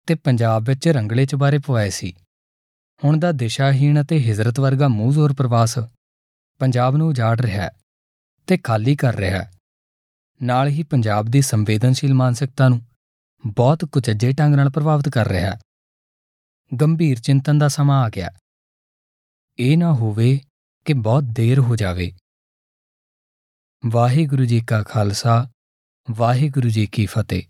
ਤੇ 0.07 0.15
ਪੰਜਾਬ 0.15 0.63
ਵਿੱਚ 0.63 0.87
ਰੰਗਲੇ 0.87 1.25
ਚਬਾਰੇ 1.25 1.57
ਪਵਾਏ 1.57 1.89
ਸੀ। 1.89 2.13
ਹੁਣ 3.03 3.19
ਦਾ 3.19 3.31
ਦਿਸ਼ਾਹੀਣ 3.31 4.01
ਅਤੇ 4.01 4.19
ਹਿਜਰਤ 4.19 4.59
ਵਰਗਾ 4.59 4.87
ਮੂੰਹ 4.87 5.13
ਜ਼ੋਰ 5.13 5.33
ਪ੍ਰਵਾਸ 5.33 5.79
ਪੰਜਾਬ 6.59 6.95
ਨੂੰ 6.95 7.07
ਉਜਾੜ 7.07 7.41
ਰਿਹਾ 7.41 7.61
ਹੈ। 7.61 7.71
ਤੇ 8.47 8.57
ਖਾਲੀ 8.57 8.95
ਕਰ 8.95 9.15
ਰਿਹਾ 9.15 9.43
ਹੈ। 9.43 9.51
ਨਾਲ 10.43 10.67
ਹੀ 10.67 10.83
ਪੰਜਾਬ 10.83 11.25
ਦੀ 11.25 11.41
ਸੰਵੇਦਨਸ਼ੀਲ 11.41 12.13
ਮਾਨਸਿਕਤਾ 12.13 12.69
ਨੂੰ 12.69 12.81
ਬਹੁਤ 13.47 13.85
ਕੁਚੱਜੇ 13.85 14.31
ਢੰਗ 14.31 14.55
ਨਾਲ 14.55 14.69
ਪ੍ਰਭਾਵਿਤ 14.69 15.09
ਕਰ 15.09 15.27
ਰਿਹਾ 15.27 15.51
ਹੈ। 15.51 15.59
ਗੰਭੀਰ 16.81 17.19
ਚਿੰਤਨ 17.19 17.59
ਦਾ 17.59 17.67
ਸਮਾਂ 17.67 18.03
ਆ 18.03 18.09
ਗਿਆ। 18.09 18.29
ਇਹ 19.59 19.77
ਨਾ 19.77 19.93
ਹੋਵੇ 19.93 20.39
ਕਿ 20.85 20.93
ਬਹੁਤ 20.93 21.23
ਦੇਰ 21.23 21.59
ਹੋ 21.59 21.75
ਜਾਵੇ। 21.75 22.11
ਵਾਹਿਗੁਰੂ 23.85 24.45
ਜੀ 24.45 24.61
ਕਾ 24.61 24.83
ਖਾਲਸਾ, 24.83 25.49
ਵਾਹਿਗੁਰੂ 26.11 26.69
ਜੀ 26.69 26.87
ਕੀ 26.87 27.05
ਫਤਿਹ। 27.05 27.43